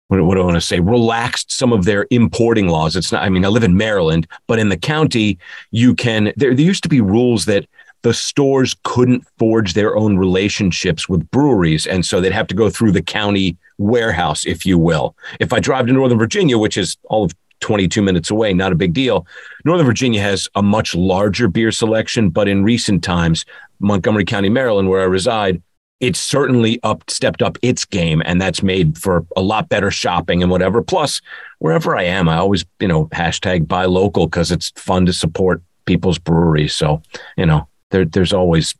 what, 0.07 0.23
what 0.23 0.35
do 0.35 0.41
I 0.41 0.45
want 0.45 0.55
to 0.55 0.61
say? 0.61 0.79
Relaxed 0.79 1.51
some 1.51 1.73
of 1.73 1.85
their 1.85 2.05
importing 2.11 2.67
laws. 2.67 2.95
It's 2.95 3.11
not. 3.11 3.23
I 3.23 3.29
mean, 3.29 3.43
I 3.43 3.47
live 3.47 3.63
in 3.63 3.75
Maryland, 3.75 4.27
but 4.47 4.59
in 4.59 4.69
the 4.69 4.77
county, 4.77 5.39
you 5.71 5.95
can. 5.95 6.31
There, 6.35 6.53
there 6.53 6.65
used 6.65 6.83
to 6.83 6.89
be 6.89 7.01
rules 7.01 7.45
that 7.45 7.65
the 8.03 8.13
stores 8.13 8.75
couldn't 8.83 9.25
forge 9.39 9.73
their 9.73 9.97
own 9.97 10.17
relationships 10.17 11.09
with 11.09 11.29
breweries, 11.31 11.87
and 11.87 12.05
so 12.05 12.21
they'd 12.21 12.31
have 12.31 12.47
to 12.47 12.55
go 12.55 12.69
through 12.69 12.91
the 12.91 13.01
county 13.01 13.57
warehouse, 13.79 14.45
if 14.45 14.63
you 14.63 14.77
will. 14.77 15.15
If 15.39 15.51
I 15.51 15.59
drive 15.59 15.87
to 15.87 15.93
Northern 15.93 16.19
Virginia, 16.19 16.59
which 16.59 16.77
is 16.77 16.97
all 17.05 17.25
of 17.25 17.31
22 17.61 18.01
minutes 18.01 18.29
away, 18.29 18.53
not 18.53 18.71
a 18.71 18.75
big 18.75 18.93
deal. 18.93 19.25
Northern 19.63 19.87
Virginia 19.87 20.21
has 20.21 20.47
a 20.53 20.61
much 20.61 20.93
larger 20.93 21.47
beer 21.47 21.71
selection, 21.71 22.29
but 22.29 22.47
in 22.47 22.63
recent 22.63 23.03
times, 23.03 23.43
Montgomery 23.79 24.25
County, 24.25 24.49
Maryland, 24.49 24.89
where 24.89 25.01
I 25.01 25.05
reside, 25.05 25.61
it's 25.99 26.19
certainly 26.19 26.79
up 26.83 27.09
stepped 27.09 27.41
up 27.41 27.57
its 27.61 27.85
game 27.85 28.21
and 28.25 28.41
that's 28.41 28.61
made 28.61 28.97
for 28.97 29.25
a 29.35 29.41
lot 29.41 29.69
better 29.69 29.89
shopping 29.91 30.41
and 30.41 30.51
whatever. 30.51 30.81
Plus 30.81 31.21
wherever 31.59 31.95
i 31.95 32.03
am 32.03 32.27
i 32.27 32.35
always 32.35 32.65
you 32.79 32.87
know 32.87 33.07
hashtag 33.07 33.67
buy 33.67 33.85
local 33.85 34.27
because 34.27 34.51
it's 34.51 34.71
fun 34.75 35.05
to 35.05 35.13
support 35.13 35.63
people's 35.85 36.19
breweries. 36.19 36.73
So 36.73 37.01
you 37.37 37.45
know 37.45 37.67
there, 37.91 38.05
there's 38.05 38.33
always 38.33 38.75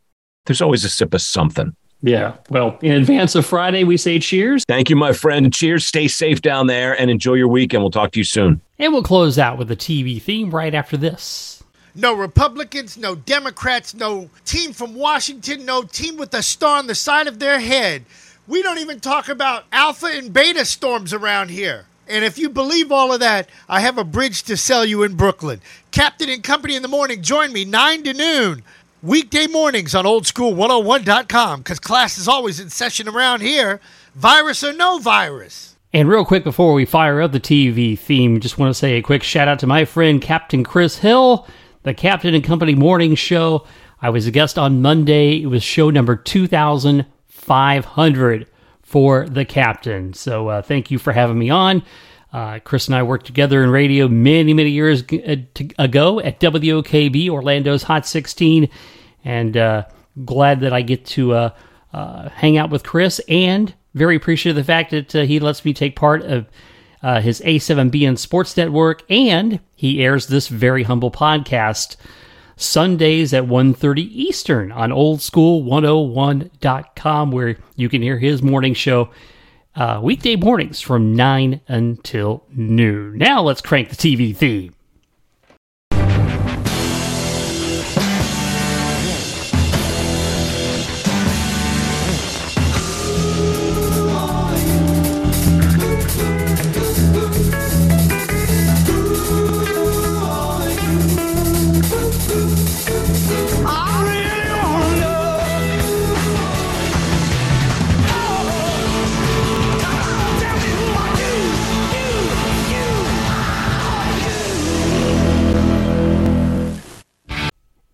there's 0.45 0.61
always 0.61 0.83
a 0.83 0.89
sip 0.89 1.13
of 1.13 1.21
something. 1.21 1.75
Yeah. 2.01 2.35
Well 2.49 2.77
in 2.81 2.91
advance 2.91 3.35
of 3.35 3.45
friday 3.45 3.83
we 3.83 3.97
say 3.97 4.19
cheers. 4.19 4.63
Thank 4.67 4.89
you 4.89 4.95
my 4.95 5.13
friend. 5.13 5.53
Cheers. 5.53 5.85
Stay 5.85 6.07
safe 6.07 6.41
down 6.41 6.67
there 6.67 6.99
and 6.99 7.09
enjoy 7.09 7.35
your 7.35 7.47
weekend 7.47 7.81
we'll 7.81 7.91
talk 7.91 8.11
to 8.11 8.19
you 8.19 8.25
soon. 8.25 8.61
And 8.77 8.91
we'll 8.91 9.03
close 9.03 9.39
out 9.39 9.57
with 9.57 9.69
the 9.69 9.77
tv 9.77 10.21
theme 10.21 10.51
right 10.51 10.75
after 10.75 10.97
this 10.97 11.63
no 11.95 12.13
Republicans, 12.13 12.97
no 12.97 13.15
Democrats, 13.15 13.93
no 13.93 14.29
team 14.43 14.73
from 14.73 14.93
Washington, 14.95 15.65
no 15.65 15.81
team 15.83 16.17
with 16.17 16.33
a 16.33 16.43
star 16.43 16.77
on 16.77 16.87
the 16.87 16.95
side 16.95 17.27
of 17.27 17.39
their 17.39 17.59
head. 17.59 18.03
We 18.47 18.61
don't 18.61 18.79
even 18.79 18.99
talk 18.99 19.29
about 19.29 19.63
alpha 19.71 20.07
and 20.07 20.31
beta 20.31 20.65
storms 20.65 21.13
around 21.13 21.49
here. 21.49 21.85
And 22.07 22.23
if 22.23 22.37
you 22.37 22.49
believe 22.49 22.91
all 22.91 23.11
of 23.11 23.21
that, 23.21 23.49
I 23.67 23.79
have 23.79 23.97
a 23.97 24.03
bridge 24.03 24.43
to 24.43 24.57
sell 24.57 24.85
you 24.85 25.01
in 25.01 25.15
Brooklyn. 25.15 25.61
Captain 25.89 26.29
and 26.29 26.43
Company 26.43 26.75
in 26.75 26.83
the 26.83 26.87
morning, 26.87 27.23
join 27.23 27.51
me 27.51 27.65
9 27.65 28.03
to 28.03 28.13
noon. 28.13 28.63
Weekday 29.01 29.47
mornings 29.47 29.95
on 29.95 30.05
oldschool101.com 30.05 31.59
because 31.59 31.79
class 31.79 32.17
is 32.17 32.27
always 32.27 32.59
in 32.59 32.69
session 32.69 33.07
around 33.07 33.41
here, 33.41 33.79
virus 34.13 34.63
or 34.63 34.73
no 34.73 34.99
virus. 34.99 35.75
And 35.93 36.09
real 36.09 36.25
quick 36.25 36.43
before 36.43 36.73
we 36.73 36.85
fire 36.85 37.21
up 37.21 37.31
the 37.31 37.39
TV 37.39 37.97
theme, 37.97 38.39
just 38.39 38.57
want 38.57 38.69
to 38.69 38.73
say 38.73 38.97
a 38.97 39.01
quick 39.01 39.23
shout 39.23 39.47
out 39.47 39.59
to 39.59 39.67
my 39.67 39.85
friend 39.85 40.21
Captain 40.21 40.63
Chris 40.63 40.97
Hill 40.97 41.47
the 41.85 41.93
Captain 41.93 42.33
and 42.33 42.43
Company 42.43 42.75
Morning 42.75 43.15
Show. 43.15 43.65
I 44.01 44.09
was 44.09 44.25
a 44.25 44.31
guest 44.31 44.57
on 44.57 44.81
Monday. 44.81 45.43
It 45.43 45.45
was 45.45 45.61
show 45.61 45.91
number 45.91 46.15
2500 46.15 48.47
for 48.81 49.29
the 49.29 49.45
Captain. 49.45 50.13
So 50.13 50.47
uh, 50.47 50.63
thank 50.63 50.89
you 50.89 50.97
for 50.97 51.13
having 51.13 51.37
me 51.37 51.51
on. 51.51 51.83
Uh, 52.33 52.57
Chris 52.59 52.87
and 52.87 52.95
I 52.95 53.03
worked 53.03 53.27
together 53.27 53.63
in 53.63 53.69
radio 53.69 54.07
many, 54.07 54.55
many 54.55 54.71
years 54.71 55.03
uh, 55.03 55.35
ago 55.77 56.19
at 56.19 56.39
WOKB, 56.39 57.29
Orlando's 57.29 57.83
Hot 57.83 58.07
16. 58.07 58.67
And 59.23 59.55
uh, 59.55 59.85
glad 60.25 60.61
that 60.61 60.73
I 60.73 60.81
get 60.81 61.05
to 61.05 61.33
uh, 61.33 61.51
uh, 61.93 62.29
hang 62.29 62.57
out 62.57 62.71
with 62.71 62.83
Chris 62.83 63.21
and 63.29 63.75
very 63.93 64.15
appreciative 64.15 64.57
of 64.57 64.65
the 64.65 64.67
fact 64.67 64.89
that 64.89 65.11
he 65.11 65.39
lets 65.39 65.63
me 65.63 65.71
take 65.71 65.95
part 65.95 66.23
of 66.23 66.47
uh, 67.05 67.21
his 67.21 67.39
A7BN 67.41 68.17
Sports 68.17 68.57
Network, 68.57 69.03
and 69.11 69.59
he 69.75 70.03
airs 70.03 70.25
this 70.25 70.47
very 70.47 70.81
humble 70.81 71.11
podcast 71.11 71.97
Sundays 72.57 73.31
at 73.31 73.43
1.30 73.43 73.99
Eastern 73.99 74.71
on 74.71 74.89
oldschool101.com, 74.89 77.31
where 77.31 77.57
you 77.75 77.89
can 77.89 78.01
hear 78.01 78.17
his 78.17 78.41
morning 78.41 78.73
show 78.73 79.11
uh, 79.75 79.99
weekday 80.01 80.35
mornings 80.35 80.81
from 80.81 81.13
9 81.13 81.61
until 81.67 82.43
noon. 82.49 83.19
Now 83.19 83.43
let's 83.43 83.61
crank 83.61 83.89
the 83.89 83.95
TV 83.95 84.35
theme. 84.35 84.74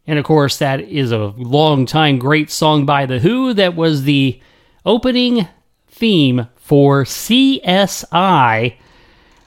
And 0.07 0.17
of 0.17 0.25
course, 0.25 0.57
that 0.57 0.81
is 0.81 1.11
a 1.11 1.33
long 1.37 1.85
time 1.85 2.17
great 2.17 2.49
song 2.49 2.85
by 2.85 3.05
The 3.05 3.19
Who 3.19 3.53
that 3.53 3.75
was 3.75 4.03
the 4.03 4.39
opening 4.85 5.47
theme 5.87 6.47
for 6.55 7.03
CSI. 7.03 8.75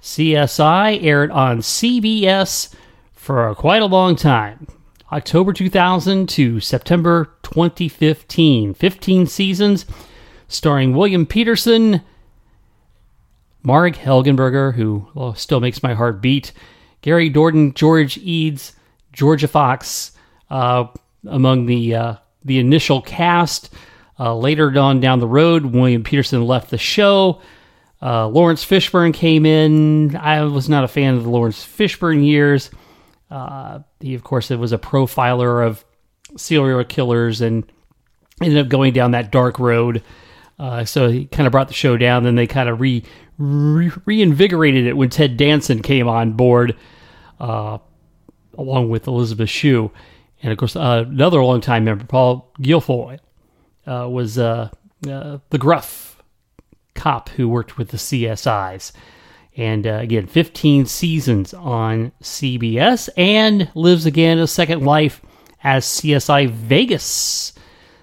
CSI 0.00 1.02
aired 1.02 1.30
on 1.30 1.58
CBS 1.58 2.74
for 3.12 3.54
quite 3.54 3.82
a 3.82 3.86
long 3.86 4.16
time. 4.16 4.66
October 5.10 5.52
2000 5.52 6.28
to 6.28 6.60
September 6.60 7.30
2015. 7.42 8.74
15 8.74 9.26
seasons 9.26 9.86
starring 10.48 10.94
William 10.94 11.24
Petersen, 11.26 12.02
Marg 13.62 13.94
Helgenberger, 13.96 14.74
who 14.74 15.34
still 15.36 15.60
makes 15.60 15.82
my 15.82 15.94
heart 15.94 16.20
beat, 16.20 16.52
Gary 17.00 17.28
Dourdan, 17.28 17.74
George 17.74 18.18
Eads, 18.18 18.74
Jorja 19.14 19.48
Fox, 19.48 20.12
among 21.26 21.66
the 21.66 21.94
uh, 21.94 22.14
the 22.44 22.58
initial 22.58 23.00
cast. 23.00 23.72
Uh, 24.18 24.36
later 24.36 24.72
on 24.78 25.00
down 25.00 25.18
the 25.18 25.26
road, 25.26 25.66
William 25.66 26.04
Petersen 26.04 26.44
left 26.44 26.70
the 26.70 26.78
show. 26.78 27.40
Uh, 28.00 28.28
Laurence 28.28 28.64
Fishburne 28.64 29.12
came 29.12 29.44
in. 29.44 30.14
I 30.14 30.42
was 30.44 30.68
not 30.68 30.84
a 30.84 30.88
fan 30.88 31.14
of 31.14 31.24
the 31.24 31.30
Laurence 31.30 31.64
Fishburne 31.64 32.24
years. 32.24 32.70
Uh, 33.30 33.80
he, 33.98 34.14
of 34.14 34.22
course, 34.22 34.50
was 34.50 34.72
a 34.72 34.78
profiler 34.78 35.66
of 35.66 35.84
serial 36.36 36.84
killers 36.84 37.40
and 37.40 37.64
ended 38.40 38.58
up 38.58 38.68
going 38.68 38.92
down 38.92 39.12
that 39.12 39.32
dark 39.32 39.58
road. 39.58 40.02
Uh, 40.58 40.84
so 40.84 41.08
he 41.08 41.26
kind 41.26 41.46
of 41.46 41.50
brought 41.50 41.68
the 41.68 41.74
show 41.74 41.96
down. 41.96 42.22
Then 42.22 42.36
they 42.36 42.46
kind 42.46 42.68
of 42.68 42.80
re, 42.80 43.02
re, 43.38 43.90
reinvigorated 44.04 44.86
it 44.86 44.96
when 44.96 45.08
Ted 45.08 45.36
Danson 45.36 45.82
came 45.82 46.06
on 46.06 46.32
board, 46.32 46.76
uh, 47.40 47.78
along 48.56 48.90
with 48.90 49.08
Elizabeth 49.08 49.50
Shue. 49.50 49.90
And 50.44 50.52
of 50.52 50.58
course, 50.58 50.76
uh, 50.76 51.06
another 51.08 51.42
longtime 51.42 51.84
member, 51.84 52.04
Paul 52.04 52.52
Guilfoyle, 52.60 53.18
uh, 53.86 54.06
was 54.10 54.38
uh, 54.38 54.68
uh, 55.08 55.38
the 55.48 55.58
gruff 55.58 56.22
cop 56.94 57.30
who 57.30 57.48
worked 57.48 57.78
with 57.78 57.88
the 57.88 57.96
CSIs. 57.96 58.92
And 59.56 59.86
uh, 59.86 60.00
again, 60.02 60.26
15 60.26 60.84
seasons 60.84 61.54
on 61.54 62.12
CBS 62.22 63.08
and 63.16 63.70
lives 63.74 64.04
again 64.04 64.38
a 64.38 64.46
second 64.46 64.84
life 64.84 65.22
as 65.62 65.86
CSI 65.86 66.50
Vegas. 66.50 67.54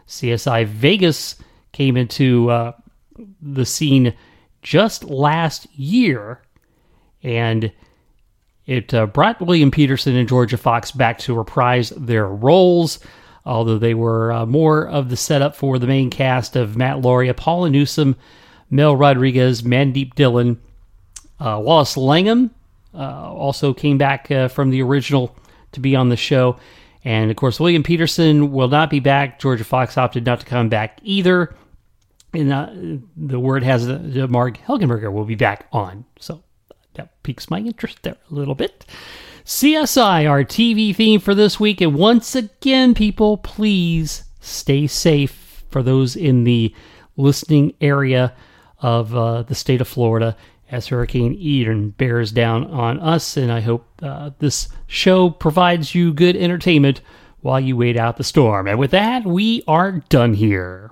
CSI 0.08 0.66
Vegas 0.66 1.36
came 1.74 1.96
into 1.96 2.50
uh, 2.50 2.72
the 3.40 3.68
scene 3.68 4.16
just 4.64 5.04
last 5.04 5.68
year. 5.76 6.42
And 7.22 7.72
it 8.66 8.94
uh, 8.94 9.08
brought 9.08 9.42
William 9.42 9.72
Petersen 9.72 10.16
and 10.16 10.30
Jorja 10.30 10.58
Fox 10.58 10.92
back 10.92 11.18
to 11.20 11.36
reprise 11.36 11.90
their 11.92 12.28
roles, 12.28 13.00
although 13.46 13.78
they 13.78 13.94
were 13.94 14.32
uh, 14.32 14.46
more 14.46 14.88
of 14.88 15.10
the 15.10 15.18
setup 15.18 15.56
for 15.56 15.80
the 15.80 15.88
main 15.88 16.10
cast 16.10 16.56
of 16.56 16.78
Matt 16.78 16.98
Lauria, 16.98 17.36
Paula 17.36 17.70
Newsome, 17.70 18.16
Mel 18.70 18.96
Rodriguez, 18.96 19.64
Mandeep 19.64 20.14
Dhillon, 20.14 20.58
uh, 21.40 21.60
Wallace 21.62 21.98
Langham 21.98 22.52
uh, 22.94 23.34
also 23.34 23.74
came 23.74 23.98
back 23.98 24.30
uh, 24.30 24.48
from 24.48 24.70
the 24.70 24.82
original 24.82 25.36
to 25.72 25.80
be 25.80 25.96
on 25.96 26.10
the 26.10 26.18
show. 26.18 26.58
And 27.04 27.32
of 27.32 27.38
course, 27.38 27.60
William 27.60 27.84
Petersen 27.84 28.52
will 28.52 28.68
not 28.68 28.90
be 28.90 29.00
back. 29.00 29.40
Jorja 29.40 29.66
Fox 29.66 29.98
opted 29.98 30.26
not 30.26 30.42
to 30.42 30.46
come 30.46 30.70
back 30.70 31.00
either. 31.02 31.56
And 32.34 32.54
uh, 32.54 32.70
the 33.18 33.40
word 33.40 33.64
has 33.64 33.90
uh, 33.90 34.28
Marg 34.30 34.60
Helgenberger 34.66 35.12
will 35.12 35.26
be 35.26 35.36
back 35.36 35.68
on. 35.72 36.06
So 36.20 36.44
that 36.94 37.22
piques 37.24 37.50
my 37.50 37.60
interest 37.60 38.00
there 38.04 38.18
a 38.30 38.34
little 38.34 38.56
bit. 38.56 38.86
CSI, 39.46 40.30
our 40.30 40.44
TV 40.44 40.96
theme 40.96 41.20
for 41.20 41.34
this 41.34 41.60
week. 41.60 41.82
And 41.82 41.96
once 41.96 42.36
again, 42.36 42.94
people, 42.94 43.38
please 43.38 44.24
stay 44.40 44.88
safe 44.88 45.64
for 45.70 45.82
those 45.82 46.16
in 46.16 46.44
the 46.44 46.74
listening 47.18 47.74
area 47.82 48.34
of 48.80 49.16
uh, 49.16 49.44
the 49.44 49.56
state 49.56 49.82
of 49.82 49.88
Florida 49.88 50.36
as 50.70 50.88
Hurricane 50.88 51.36
Ian 51.38 51.90
bears 51.90 52.32
down 52.32 52.66
on 52.66 53.00
us. 53.00 53.36
And 53.36 53.52
I 53.52 53.60
hope 53.62 53.86
uh, 54.02 54.32
this 54.40 54.70
show 54.88 55.30
provides 55.30 55.94
you 55.94 56.14
good 56.14 56.36
entertainment 56.36 57.02
while 57.42 57.60
you 57.60 57.76
wait 57.76 57.98
out 57.98 58.18
the 58.18 58.24
storm. 58.24 58.68
And 58.68 58.80
with 58.80 58.92
that, 58.92 59.26
we 59.26 59.64
are 59.68 60.04
done 60.10 60.34
here. 60.34 60.92